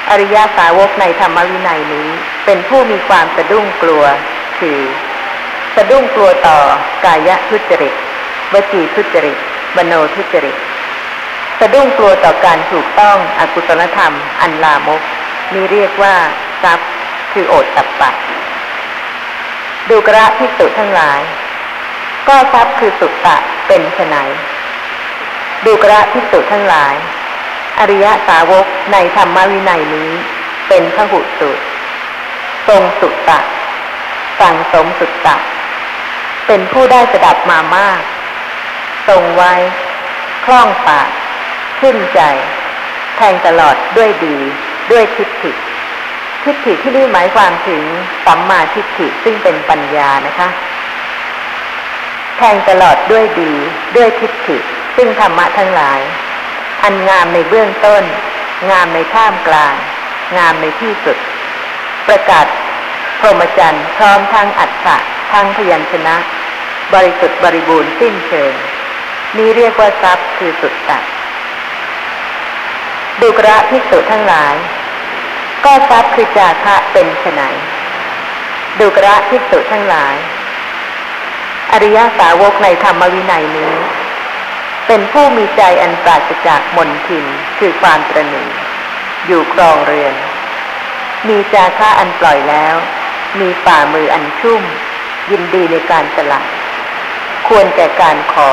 [0.09, 2.09] อริยสาวกในธรรมวินัยนี้
[2.45, 4.03] เป็นผู้มีความสะดุ้งกลัว
[4.59, 4.79] คือ
[5.75, 6.57] สะดุ้งกลัวต่อ
[7.05, 7.93] กายทุจริต
[8.53, 9.37] วจีทุจริต
[9.77, 10.55] มโนทุจริต
[11.59, 15.01] สะดุ้งกลัวต่อการถูกต้องอกุศลธรรม อันลามก
[15.53, 16.15] นี้เรียกว่า
[16.63, 16.89] ทรัพย์
[17.37, 18.11] คือโอตตัปปะ
[19.89, 21.21] ดูกระพิสุทั้งหลาย
[22.27, 24.15] ก็ทรัพย์คือสุตตะเป็นไฉน
[25.65, 26.95] ดูกระพิสุทั้งหลาย
[27.79, 30.11] อริยสาวกในธรรมวินัยนี้
[30.67, 31.57] เป็นพระหุสุต
[32.67, 33.39] ทรงสุตตะ
[34.39, 35.35] สั่งสมสุตตะ
[36.47, 38.01] เป็นผู้ได้สดับมามาก
[39.07, 39.53] ทรงไว้
[40.45, 41.09] คล่องปาก
[41.79, 42.21] ขึ้นใจ
[43.15, 44.37] แทงตลอดด้วยดี
[44.91, 45.51] ด้วยทิฏฐิ
[46.45, 47.83] ทิฏฐิที่นี่หมายความถึง
[48.25, 50.49] สัมมาทิฏฐิซึ่งเป็นปัญญานะคะ
[52.37, 53.53] แทงตลอดด้วยดี
[53.95, 54.57] ด้วยทิฏฐิ
[54.95, 55.99] ซึ่งธรรมะทั้งหลาย
[56.83, 58.03] อันงามในเบื้องต้น
[58.71, 59.75] งามในท่ามกลาง
[60.37, 61.17] งามในที่สุด
[62.07, 62.45] ประกาศ
[63.19, 64.97] พรหมจรรย์พร้อมทั้งอัฏฐะ
[65.31, 66.15] ทั้งพยัญชนะ
[66.93, 68.53] บริสุทธิ์บริบูรณ์สิ้นเชิง
[69.37, 71.03] นี้เรียกว่าทรัพย์คือสุดตัด
[73.21, 74.55] ดุกระภิกษุทั้งหลาย
[75.65, 77.41] ก็ทรัพย์คือจาคะเป็นไฉน
[78.79, 80.15] ดุกระภิกษุทั้งหลาย
[81.71, 83.73] อริยสาวกในธรรมวินัยนี้
[84.87, 87.25] เป็นผู้มีใจอันปราศจากมนทิน
[87.59, 88.45] คือความตรณี
[89.27, 90.15] อยู่ครองเรือน
[91.27, 92.75] มีจาคะอันปล่อยแล้ว
[93.39, 94.63] มีฝ่ามืออันชุ่ม
[95.31, 96.41] ยินดีในการสละ
[97.47, 98.51] ควรแก่การขอ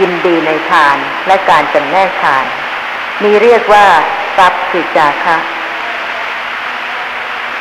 [0.00, 2.44] ยินดีในทานและการจำแนกทาน
[3.22, 3.86] นี้เรียกว่า
[4.36, 5.38] ทรัพย์คือจาคะ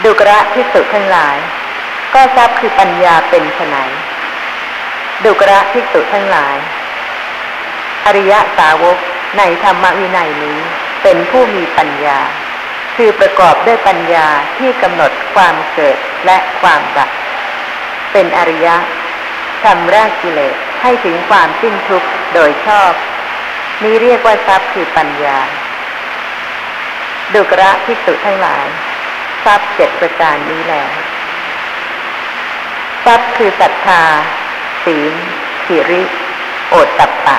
[0.06, 1.38] ดุกระพิสุทั้งหลาย
[2.14, 3.78] ก็ทรัพย์คือปัญญาเป็นไน
[5.26, 6.58] ดุกระพิสุทั้งหลาย
[8.06, 8.98] อริยสาวก
[9.38, 10.60] ในธรรมวินัยนี้
[11.04, 12.20] เป็นผู้มีปัญญา
[12.96, 14.28] คือประกอบด้วยปัญญา
[14.58, 17.10] ที่กำหนดความเกิดและความดับ
[18.12, 18.76] เป็นอริยะ
[19.64, 22.92] ทำแรกกิเลสให้ถึงความสิ้นทุกข์โดยชอบ
[23.84, 25.40] นี้เรียกว่าทรัพย์คือปัญญา
[27.34, 28.68] ดุกระพิสุทั้งหลาย
[29.46, 30.84] ทรัพย์เจ็ดประการนี้แหละ
[33.06, 34.04] ทรัพย์คือศรัทธา
[34.86, 35.14] ศีล
[35.66, 36.04] ขิริ
[36.70, 37.38] โอตตัปปะ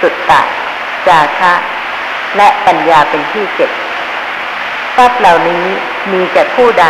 [0.00, 0.40] สุตตะ
[1.06, 1.54] จาคะ
[2.36, 3.70] และปัญญาเป็นที่เก็บ
[4.96, 5.64] ทรัพย์เหล่านี้
[6.12, 6.86] มีแก่ผู้ใด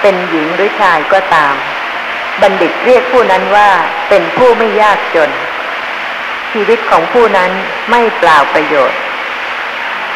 [0.00, 1.54] เป็นหญิงหรือชายก็ตาม
[2.42, 3.68] บัณฑิตเรียกผู้นั้นว่า
[4.08, 5.30] เป็นผู้ไม่ยากจน
[6.52, 7.50] ชีวิตของผู้นั้น
[7.90, 9.00] ไม่เปล่าประโยชน์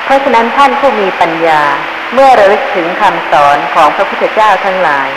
[0.04, 1.62] เพราะฉะนั้นท่านผู้มีปัญญา
[2.14, 5.10] เมื่อระลึกถึงคำสอนของพระพุทธเจ้าทั้งหลาย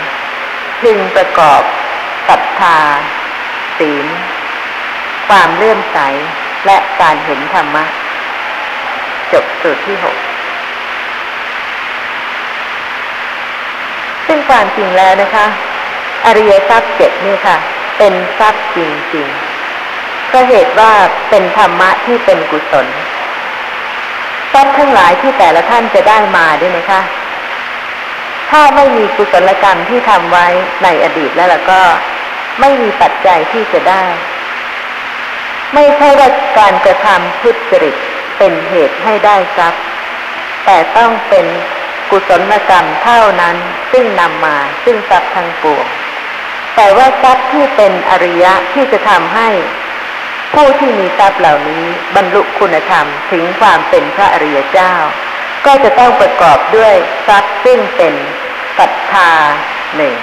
[0.80, 1.62] พึงประกอบ
[2.28, 2.78] ศรัทธา
[3.78, 4.06] ศีล
[5.28, 5.98] ความเลื่อมใส
[6.66, 7.84] และการเห็นธรรมะ
[9.32, 10.16] จบสูตรที่หก
[14.26, 15.46] ซึ่งความจริงแล้วนะคะ
[16.26, 17.56] อริยทรัพย์เจ็ดนี่ค่ะ
[17.98, 20.92] เป็นทรัพย์จริงๆก็เหตุว่า
[21.30, 22.86] เป็นธรรมะที่เป็นกุศล
[24.56, 27.00] ทรัพย์ทั้งหลายที่แต่ละท่านจะได้มาได้วยนะคะ
[28.50, 30.46] ถ้าไม่มีกุศลกรรมที่ทำไว้
[30.82, 31.80] ในอดีตแล้วล่ะก็
[32.60, 34.04] ไม่มีปัจจัยที่จะได้
[35.74, 36.28] ไม่ใช่ว่า
[36.58, 37.94] การกระทำทุจริต
[38.38, 39.82] เป็นเหตุให้ได้ทรัพย์
[40.64, 41.46] แต่ต้องเป็น
[42.10, 43.56] กุศลกรรมเท่านั้น
[43.92, 45.86] ซึ่งนำมาซึ่งทรัพย์ทั้งปวง
[46.76, 49.48] แต่ว่าทรัพย์ที่เป็นอริยะที่จะทำให้
[50.60, 51.84] ผู้ที่มีทรัพย์เหล่านี้
[52.16, 54.94] บรรลุคุณธรรมถึงความเป็นพระอริยเจ้า
[55.66, 56.94] ก็จะต้องประกอบด้วย
[57.28, 58.14] ทรัพย์ซึ่งเป็น
[58.78, 59.30] ศรัทธา
[59.96, 60.14] หนึ่ง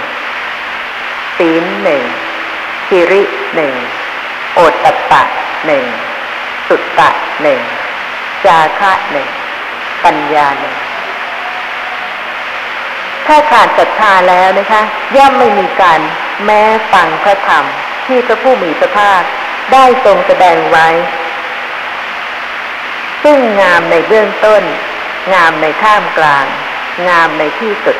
[1.37, 2.03] ศีลหนึ่ง
[2.87, 3.23] คิริ
[3.55, 3.73] หนึ่ง
[4.53, 5.23] โอตตปะ
[5.65, 5.85] หนึ่ง
[6.67, 7.09] สุตตะ
[7.41, 7.61] หนึ่ง
[8.45, 9.29] จาคะหนึ่ง
[10.03, 10.75] ปัญญาหนึ่ง
[13.27, 14.81] ถ้าขาดศรัทธาแล้วนะคะ
[15.15, 15.99] ย่อมไม่มีการ
[16.45, 16.61] แม้
[16.93, 17.65] ฟังพระธรรม
[18.05, 19.23] ที่พระผู้มีพระภาค
[19.71, 20.87] ได้ทรงแสดงไว้
[23.23, 24.63] ซึ่งงามในเบื้องต้น
[25.33, 26.45] งามในท่ามกลาง
[27.09, 27.97] งามในที่สุด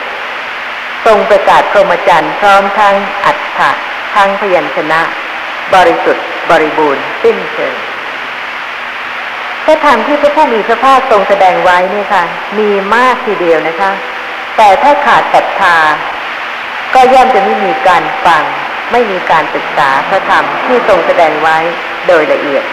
[1.06, 2.96] ทรงประกาศพรหมจรรย์พร้อมทั้ง
[3.26, 3.72] อัฏฐะ
[4.16, 5.02] ทั้งพยัญชนะ
[5.74, 7.76] บริสุทธิ์บริบูรณ์สิ้นเชิง
[9.66, 12.24] พระธรรมที่พระผู้มีพระภาคทรงแสดงไว้นี่ค่ะ
[12.58, 13.92] มีมากทีเดียวนะคะ
[14.58, 15.78] แต่ถ้าขาดศรัทธา
[16.96, 18.44] ก็ย่อมจะไม่มีการฟัง
[18.94, 21.58] ไม่มีการศึกษาพระธรรมที่ทรงแสดงไว้
[22.08, 22.64] โดยละเอียด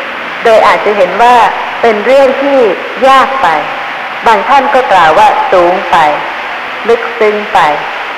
[0.45, 1.37] โดยอาจจะเห็นว่า
[1.83, 2.61] เป็นเรื่องที่
[3.09, 3.49] ยากไป
[4.27, 5.97] บางท่านก็กล่าวว่าสูงไป
[6.89, 7.59] ลึกซึ้งไป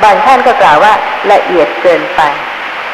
[0.02, 0.92] บางท่านก็กล่าวว่า
[1.32, 2.22] ละเอียดเกินไป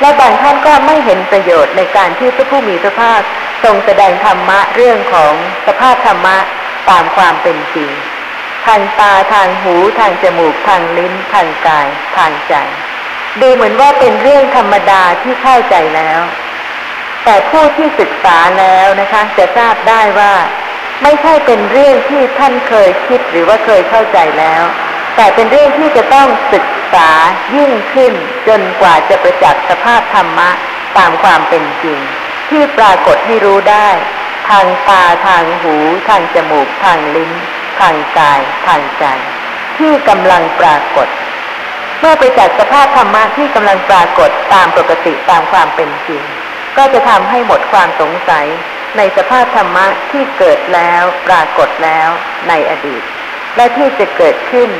[0.00, 3.20] และบางท่านก็ไม่เห็นประโยชน์ในการที่พระผู้มีพระภาค
[3.64, 5.32] ทรงแสดงธรรมะเรื่องของ
[5.66, 6.36] สภาพธรรมะ
[6.90, 7.90] ตามความเป็นจริง
[8.66, 12.54] ทางตาทางหูทางจมูกทางลิ้นทางกาย ทางใจ
[13.40, 16.20] ดูเหมือนว่าเป็นเรื่องธรรมดาที่เข้าใจแล้ว
[17.24, 20.32] แต่ผู้ที่ศึกษาแล้วนะคะ จะทราบได้ว่า
[21.02, 24.62] ไม่ใช่เป็นเรื่องที่ท่านเคยคิดหรือว่าเคยเข้าใจแล้ว
[25.16, 27.10] แต่เป็นเรื่องที่จะต้องศึกษา
[27.56, 28.12] ยิ่งขึ้น
[28.48, 30.50] จนกว่าจะประจักษ์สภาพธรรมะ
[30.98, 31.98] ตามความเป็นจริง
[32.50, 33.88] ที่ปรากฏให้รู้ได้
[34.48, 35.76] ทางตาทางหู
[36.08, 37.32] ทางจมูก ทางลิ้น
[37.80, 39.04] ทางกาย ทางใจ
[39.78, 41.08] ที่กำลังปรากฏ
[42.00, 46.22] เมื่อไปจักสภาพธรรมะที่กำลังปรากฏตามปกติตามความเป็นจริง
[46.76, 48.46] ก็จะทำให้หมดความสงสัย
[48.96, 52.08] ในสภาพธรรมะที่เกิดแล้วปรากฏแล้ว
[52.48, 53.02] ในอดีต
[53.56, 54.70] และที่จะเกิดขึ้น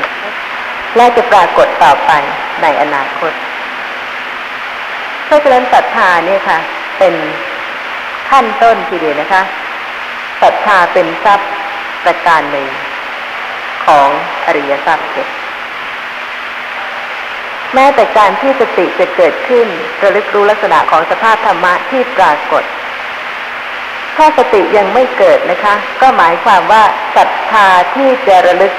[0.97, 2.11] และจะปรากฏต่อไป
[2.61, 3.31] ในอนาคต
[5.25, 6.59] เพราะฉะนั้นศรัทธาเนี่ยค่ะ
[6.99, 7.15] เป็น
[8.29, 9.43] ขั้นต้นทีเดียวนะคะ
[10.41, 11.51] ศรัทธาเป็นทรัพย์
[12.03, 12.67] ประการหนึ่ง
[13.85, 14.07] ของ
[14.45, 15.27] อริยทรัพย์เจ็ด
[17.75, 19.67] แม้แต่การที่สติจะเกิดขึ้น
[20.03, 22.63] ระลึกรู้ลักษณะของสภาพธรรมะที่ปรากฏ
[24.17, 26.83] ถ้าสติยังไม่เกิดนะคะ ก็หมายความว่า
[27.15, 28.73] ศรัทธาที่จะระลึก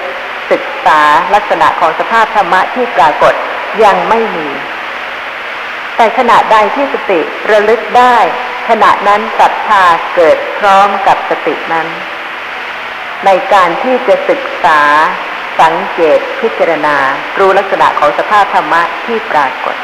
[0.50, 1.00] ศึกษา
[1.34, 3.34] ลักษณะของสภาพธรรมะที่ปรากฏ
[3.84, 4.48] ยังไม่มี
[5.96, 7.20] แต่ขณะใดที่สติ
[7.50, 8.16] ระลึกได้
[8.68, 9.84] ขณะนั้นศรัทธา
[10.14, 11.88] เกิดพร้อมกับสตินั้น
[13.26, 14.80] ในการที่จะศึกษา
[15.60, 16.96] สังเกตพิจารณา
[17.38, 19.76] รู้ลักษณะของสภาพธรรมะที่ปรากฏ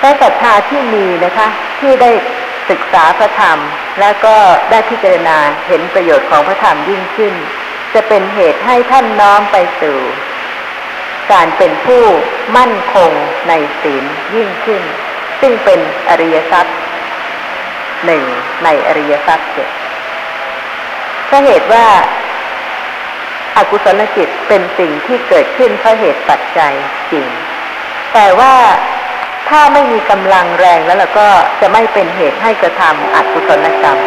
[0.00, 1.48] แต่ศรัทธาที่มีนะคะ
[1.80, 2.10] ที่ได้
[2.70, 3.58] ศึกษาพระธรรม
[4.00, 4.36] และก็
[4.70, 7.34] ได้พิจารณาเห็นประโยชน์ของพระธรรมยิ่งขึ้น
[7.94, 9.96] จะเป็นเหตุให้ท่านน้อมไปสู่
[11.32, 12.04] การเป็นผู้
[12.56, 13.10] มั่นคง
[13.48, 14.82] ในศีลยิ่งขึ้น
[15.40, 16.76] ซึ่งเป็นอริยทรัพย์
[18.06, 18.22] หนึ่ง
[18.64, 19.68] ในอริยทรัพย์เจ็ด
[21.30, 21.86] ก็เหตุว่า
[23.56, 26.74] อากุศลจิตเป็นสิ่งที่เกิดขึ้นเพราะเหตุปัจจัย
[27.12, 27.26] จริง
[28.14, 28.54] แต่ว่า
[29.48, 31.28] ถ้าไม่มีกำลังแรงแล้วเราก็
[31.60, 33.98] จะไม่เป็นเหตุให้กระทำอกุศลกรรม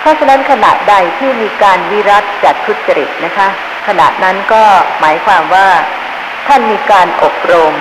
[0.00, 3.48] เพราะฉะนั้นขณะใดที่มีการวิรัตจากทุจริตนะคะ
[3.86, 4.64] ขณะนั้นก็
[5.00, 5.68] หมายความว่า
[6.46, 7.74] ท่านมีการอบรม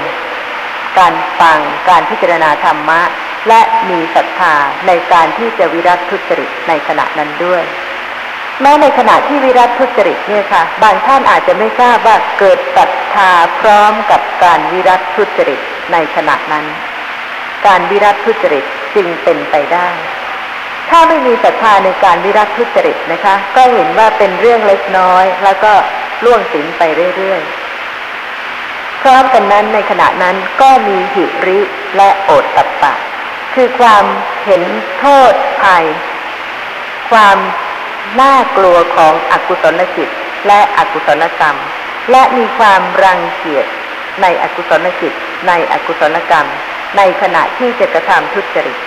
[0.99, 3.01] การฟังการพิจารณาธรรมะ
[3.47, 4.55] และมีศรัทธา
[4.87, 7.63] ในการที่จะวิรัตทุจริตในขณะนั้นด้วย
[8.61, 15.59] แม้ในขณะที่วิรัตทุจริตเนี่ยค่ะ บางท่านอาจจะไม่ทราบว่าเกิดศรัทธาพร้อมกับการวิรัตทุจริต
[15.93, 16.65] ในขณะนั้น
[17.67, 18.65] การวิรัตทุจริต
[18.95, 19.89] จึงเป็นไปได้
[20.89, 25.73] ถ้าไม่มีศรัทธาในการวิรัตทุจริตนะคะ ก็เห็นว่าเป็นเรื่องเล็กน้อย แล้วก็
[26.23, 26.83] ล่วงสินไป
[27.17, 31.59] เรื่อยๆพร้อมกันนั้นในขณะนั้นก็มีหิริ
[31.97, 32.93] และโอตตัปปะ
[33.53, 34.05] คือความ
[34.45, 34.63] เห็น
[34.99, 35.85] โทษภัย
[37.11, 37.37] ความ
[38.21, 40.09] น่ากลัวของอกุศลจิต
[40.47, 41.57] และอกุศลกรรม
[42.11, 43.65] และมีความรังเกียจ
[44.21, 45.13] ในอกุศลจิต
[45.47, 46.47] ในอกุศลกรรม
[46.97, 48.77] ในขณะที่จะกระทำทุจริต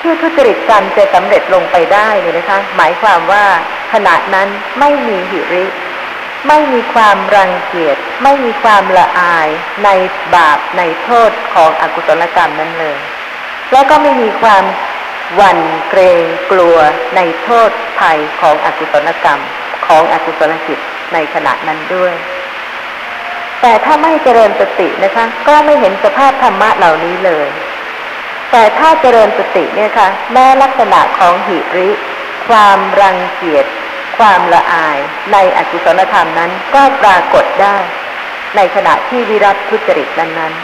[0.00, 3.44] ที่ทุจริตกรรมจะสำเร็จลงไปได้เนี่ยนะคะ หมายความว่า
[3.92, 4.48] ขณะนั้น
[4.80, 5.66] ไม่มีหิริ
[6.48, 9.48] ไม่มีความรังเกียจไม่มีความละอาย
[9.84, 9.88] ใน
[10.34, 12.96] บาปในโทษของอกุศลกรรมนั้นเลย
[13.72, 14.64] แล้วก็ไม่มีความ
[15.36, 15.58] หวั่น
[15.90, 16.76] เกรงกลัว
[17.16, 19.40] ในโทษภัยของอกุศลกรรม
[19.86, 20.78] ของอกุศลจิต
[21.14, 22.14] ในขณะนั้นด้วย
[23.60, 27.48] แต่ถ้าไม่เจริญสตินะคะ ก็ไม่เห็นสภาพธรรมะเหล่านี้เลย
[28.50, 31.90] แต่ถ้าเจริญสติเนี่ยค่ะแม้ลักษณะของหิริ
[32.48, 33.66] ความรังเกียจ
[34.18, 34.98] ความละอาย
[35.32, 37.76] ในอกุศลธรรมนั้นก็ปรากฏได้
[38.56, 40.54] ในขณะที่วิรัตทุจริตนั้น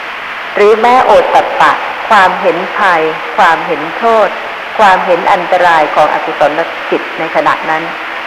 [0.00, 1.72] ๆหรือแม้โอตตัปปะ
[2.10, 3.02] ความเห็นภัย
[3.38, 4.28] ความเห็นโทษ
[4.78, 7.82] ความเห็นอันตรายของอกุศลจิตในขณะนั้น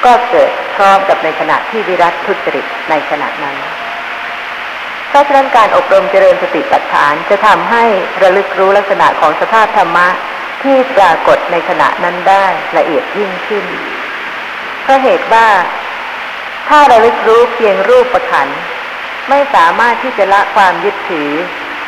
[0.06, 3.56] ก็เกิดพร้อมกับในขณะที่วิรัตทุจริตในขณะนั้น
[5.10, 7.84] เพราะฉะนั้นการอบรมเจริญสติปัฏฐานจะทำให้
[8.22, 10.08] ระลึกรู้ลักษณะของสภาพธรรมะ
[10.64, 12.46] ที่ปรากฏในขณะนั้นได้
[12.78, 13.66] ละเอียดยิ่งขึ้น
[14.84, 15.48] เพราะเหตุว่า
[16.70, 18.48] ถ้าระลึกรู้เพียงรูปประขัน
[19.30, 21.32] ไม่สามารถที่จะละความยึดถือ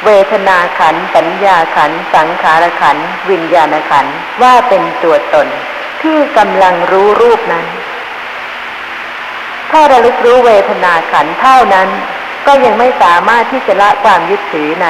[0.05, 2.97] เวทนาขันสัญญาขันสังขารขัน
[3.29, 4.05] วิญญาณขัน
[4.41, 5.47] ว่าเป็นตัวตน
[6.03, 7.65] ที่กำลังรู้รูปนั้น
[9.71, 11.89] ถ้าระลึกรู้เวทนาขันเท่านั้น
[12.47, 14.87] ก็ยังไม่สามารถที่จะละความยึดถือใน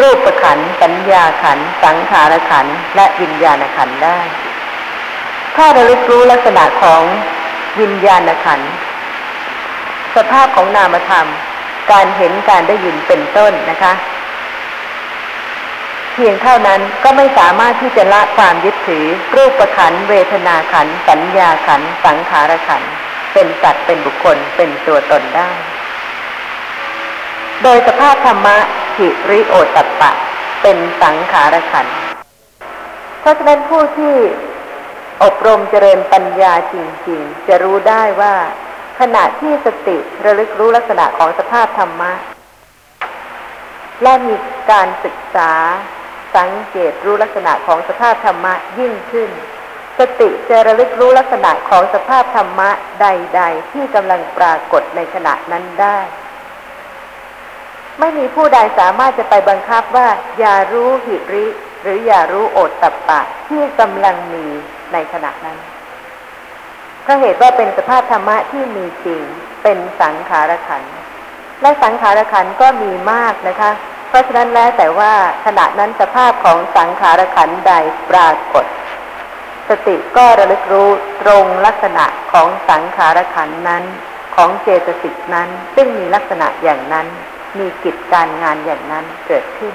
[0.00, 4.20] รูปขันสัญญาขันสังขารขันและวิญญาณขันได้
[5.56, 7.02] ถ้าระลึกรู้ลักษณะของ
[7.80, 8.60] วิญญาณขัน
[10.16, 11.26] สภาพของนามธรรม
[11.92, 13.92] การเห็นการได้ยินเป็นต้นนะคะ
[16.20, 19.06] พียงเท่านั้นก็ไม่สามารถที่จะละความยึดถือ
[19.36, 22.82] รูปประขันเวทนาขันสัญญาขันสังขารขัน
[23.32, 25.50] เป็นสัตว์เป็นบุคคลเป็นตัวตนได้
[27.62, 28.58] โดยสภาพธรรมะ
[28.96, 30.12] หิริโอตตัปปะ
[30.62, 31.86] เป็นสังขารขัน
[33.20, 34.16] เพราะฉะนั้นผู้ที่
[35.22, 36.76] อบรมเจริญปัญญาจ
[37.08, 38.34] ริง ๆ จะรู้ได้ว่า
[39.00, 42.12] ขณะที่สติระลึกรู้ลักษณะของสภาพธรรมะ
[44.02, 44.36] และมี
[44.70, 45.52] การศึกษา
[46.36, 49.30] สังเกตรู้ลักษณะของสภาพธรรมะยิ่งขึ้น
[49.98, 52.70] สติจะระลึกรู้ลักษณะของสภาพธรรมะ
[53.00, 55.98] ใด ๆ ที่กำลังปรากฏในขณะนั้นได้
[58.00, 60.08] ไม่มีผู้ใดสามารถจะไปบังคับว่า
[60.38, 61.46] อย่ารู้หิริ
[61.82, 64.46] หรืออย่ารู้โอตตัปปะที่กำลังมี
[64.92, 65.58] ในขณะนั้น
[67.02, 69.22] เพราะเหตุว่าเป็นสภาพธรรมะที่มีจริง
[69.62, 70.84] เป็นสังขารขัน
[71.62, 73.70] และสังขารขันก็มีมากนะคะ
[74.10, 75.12] เพราะฉะนั้นแล้วแต่ว่า
[75.44, 77.72] ขณะนั้นสภาพของสังขารขันใด
[78.10, 78.64] ปรากฏ
[79.68, 80.90] สติก็ระลึกรู้
[81.22, 83.84] ตรงลักษณะของสังขารขันนั้น
[84.34, 87.06] ของเจตสิกนั้น ซึ่งมีลักษณะอย่างนั้น
[87.58, 89.74] มีกิจการงานอย่างนั้นเกิดขึ้น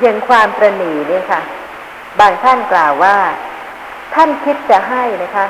[0.00, 1.40] อย่างความประหนีเนี่ยค่ะ
[2.20, 3.16] บางท่านกล่าวว่า
[4.14, 5.46] ท่านคิดจะให้นะคะ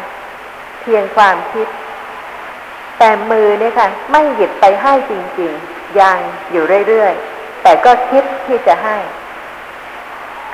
[0.81, 1.67] เพียงความคิด
[2.99, 6.19] แต่มือเนี่ยค่ะ ไม่หยิบไปให้จริง ๆ ยัง
[6.53, 8.97] อยู่เรื่อยๆ แต่ก็คิดที่จะให้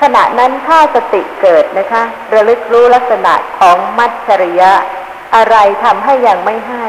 [0.02, 2.02] ขณะนั้นถ้าสติเกิดนะคะ
[2.34, 4.72] ระลึกรู้ลักษณะของมัจฉริยะ
[5.34, 6.86] อะไรทำให้ยังไม่ให้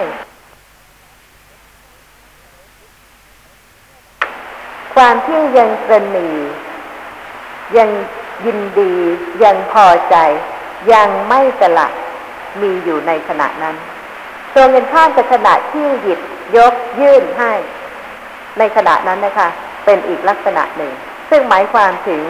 [4.95, 6.29] ความที่ยังตรณี
[7.77, 7.89] ยัง
[8.45, 8.93] ยินดี
[9.43, 10.15] ยังพอใจ
[10.93, 11.87] ยังไม่สละ
[12.61, 13.75] มีอยู่ในขณะนั้น
[14.53, 16.19] ตรงกันข้ามกับขณะที่หยิบ
[16.57, 17.51] ยกยื่นให้
[18.59, 19.49] ในขณะนั้นนะคะ
[19.85, 20.93] เป็นอีกลักษณะหนึ่ง
[21.29, 22.21] ซึ่งหมายความถึง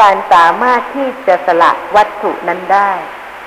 [0.00, 2.92] การสามารถที่จะสละวัตถุนั้นได้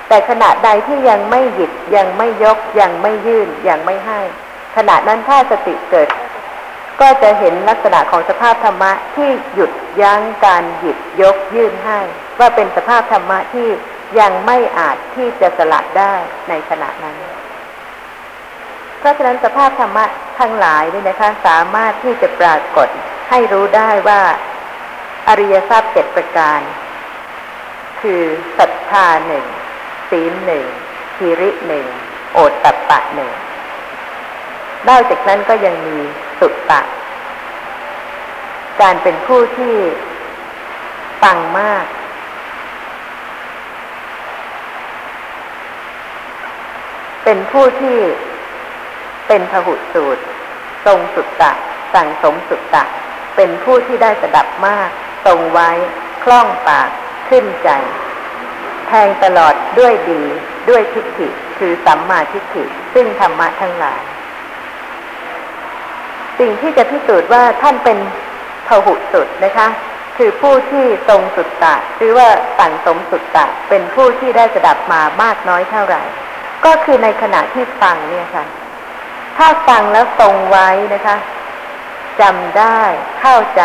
[0.07, 4.19] แต่ขณะใดที่ยังไม่หยิบยังไม่ยกยังไม่ยื่นยังไม่ให้
[4.77, 6.09] ขณะนั้นถ้าสติเกิด
[7.01, 9.71] ก็จะเห็นลักษณะของสภาพธรรมะที่หยุด
[10.01, 11.99] ยั้งการหยิบยกยื่นให้
[12.39, 13.67] ว่าเป็นสภาพธรรมะที่
[14.19, 16.13] ยังไม่อาจที่จะสละได้
[16.49, 17.15] ในขณะนั้น
[18.99, 20.05] เพราะฉะนั้นสภาพธรรมะ
[20.39, 22.87] ทั้งหลายนี่นะคะ สามารถที่จะปรากฏ
[23.29, 24.21] ให้รู้ได้ว่า
[25.27, 26.59] อริยทรัพย์เจ็ดประการ
[28.01, 28.21] คือ
[28.57, 29.45] ศรัทธาหนึ่ง
[30.09, 30.65] ศีลหนึ่ง
[31.15, 31.85] ทีริหนึ่ง
[32.33, 33.31] โอตตัปปะหนึ่ง
[34.89, 35.97] นอกจากนั้นก็ยังมี
[36.39, 36.81] สุตตะ
[38.81, 39.75] การเป็นผู้ที่
[41.23, 41.85] ฟังมาก
[47.23, 47.97] เป็นผู้ที่
[49.29, 50.23] เป็นพหุสูตร
[50.85, 51.51] ทรงสุตตะ
[51.93, 52.83] สั่งสมสุตตะ
[53.35, 54.89] เป็นผู้ที่ได้สดับมาก
[55.25, 55.69] ทรงไว้
[56.23, 56.89] คล่องปาก
[57.29, 57.69] ขึ้นใจ
[58.87, 60.21] แทงตลอดด้วยดี
[60.69, 61.27] ด้วยทิฏฐิ
[61.59, 62.63] คือสัมมาทิฏฐิ
[62.93, 64.01] ซึ่งธรรมะทั้งหลาย
[66.39, 67.97] สิ่งที่จะพิสูจน์ว่าท่านเป็น
[68.67, 69.67] พหุสุดนะคะ
[70.17, 72.27] คือผู้ที่ทรงสุตตะหรือว่า
[72.59, 76.01] สั่งสมสุตตะ เป็นผู้ที่ได้สดับมามากน้อยเท่าไหร่
[76.65, 78.45] ก็คือในขณะที่ฟังเนี่ยค่ะ
[79.39, 81.17] ถ้าฟังแล้วทรงไว้นะคะ
[82.21, 82.81] จำได้
[83.21, 83.63] เข้าใจ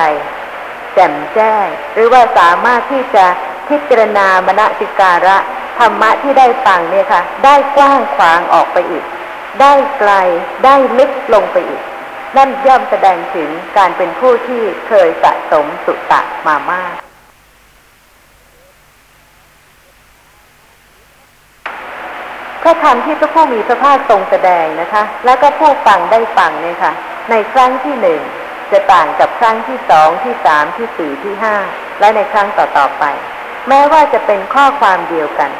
[0.95, 3.27] แจ่มแจ้ง หรือว่าสามารถที่จะ
[3.69, 5.37] พิจารณามณสิการะ
[5.79, 9.05] ธรรมะที่ได้ฟังเนี่ยค่ะ ได้กว้างขวางออกไปอีก
[9.61, 10.13] ได้ไกล
[10.65, 11.83] ได้ลึกลงไปอีก
[12.37, 16.95] นั่นย่อมแสดงถึงการเป็นผู้ที่เคยสะสมสุตตะมามาก
[22.65, 26.93] พระธรรมที่พระผู้มีพระภาคทรงแสดงนะคะ แล้วก็ผู้ฟังได้ฟังเนี่ยค่ะ
[27.31, 28.21] ในครั้งที่หนึ่ง
[28.73, 31.57] จะต่างกับครั้งที่สองที่สามที่สี่ที่ห้า
[32.01, 33.05] และในครั้งต่อๆไป
[33.69, 35.51] แม้ว่าจะเป็นข้อความเดียวกัน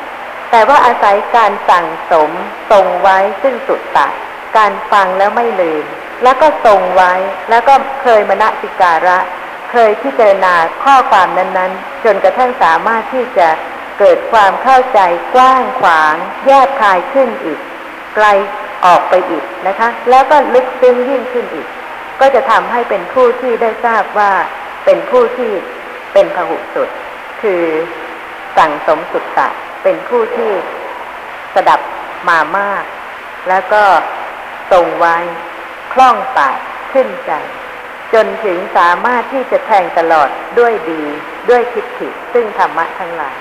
[0.51, 2.31] แต่ว่าอาศัยการสั่งสม
[2.71, 4.09] ทรงไว้ซึ่งสุดตะ
[4.57, 5.85] การฟังแล้วไม่ลืม
[6.23, 7.13] แล้วก็ทรงไว้
[7.51, 9.19] แล้วก็เคยมณสิการะ
[9.73, 13.49] เคยพิจารณาข้อความนั้นๆ จนกระทั่งสามารถที่จะ
[13.99, 15.01] เกิดความเข้าใจ
[15.35, 16.15] กว้างขวาง
[16.47, 17.61] แยกคายขึ้นอีก
[18.15, 18.27] ไกล
[18.85, 21.67] ออกไปอีกนะคะ แล้วก็ลึกซึ้งยิ่งขึ้นอีก
[22.21, 24.33] ก็จะทำให้เป็นผู้ที่ได้ทราบว่า
[24.85, 25.53] เป็นผู้ที่
[26.13, 26.89] เป็นพหุสุด
[27.43, 27.65] คือ
[28.57, 29.49] สั่งสมสุตตะ
[29.83, 30.53] เป็นผู้ที่
[31.55, 31.81] สดับ
[32.29, 32.85] มามาก
[33.49, 33.85] แล้วก็
[34.73, 35.17] ทรงไว้
[35.93, 36.59] คล่องปาก
[36.93, 37.33] ขึ้นใจ
[38.15, 40.29] จนถึงสามารถที่จะแทงตลอด
[40.59, 41.03] ด้วยดี
[41.49, 43.37] ด้วยทิฏฐิซึ่งธรรมะทั้งหลาย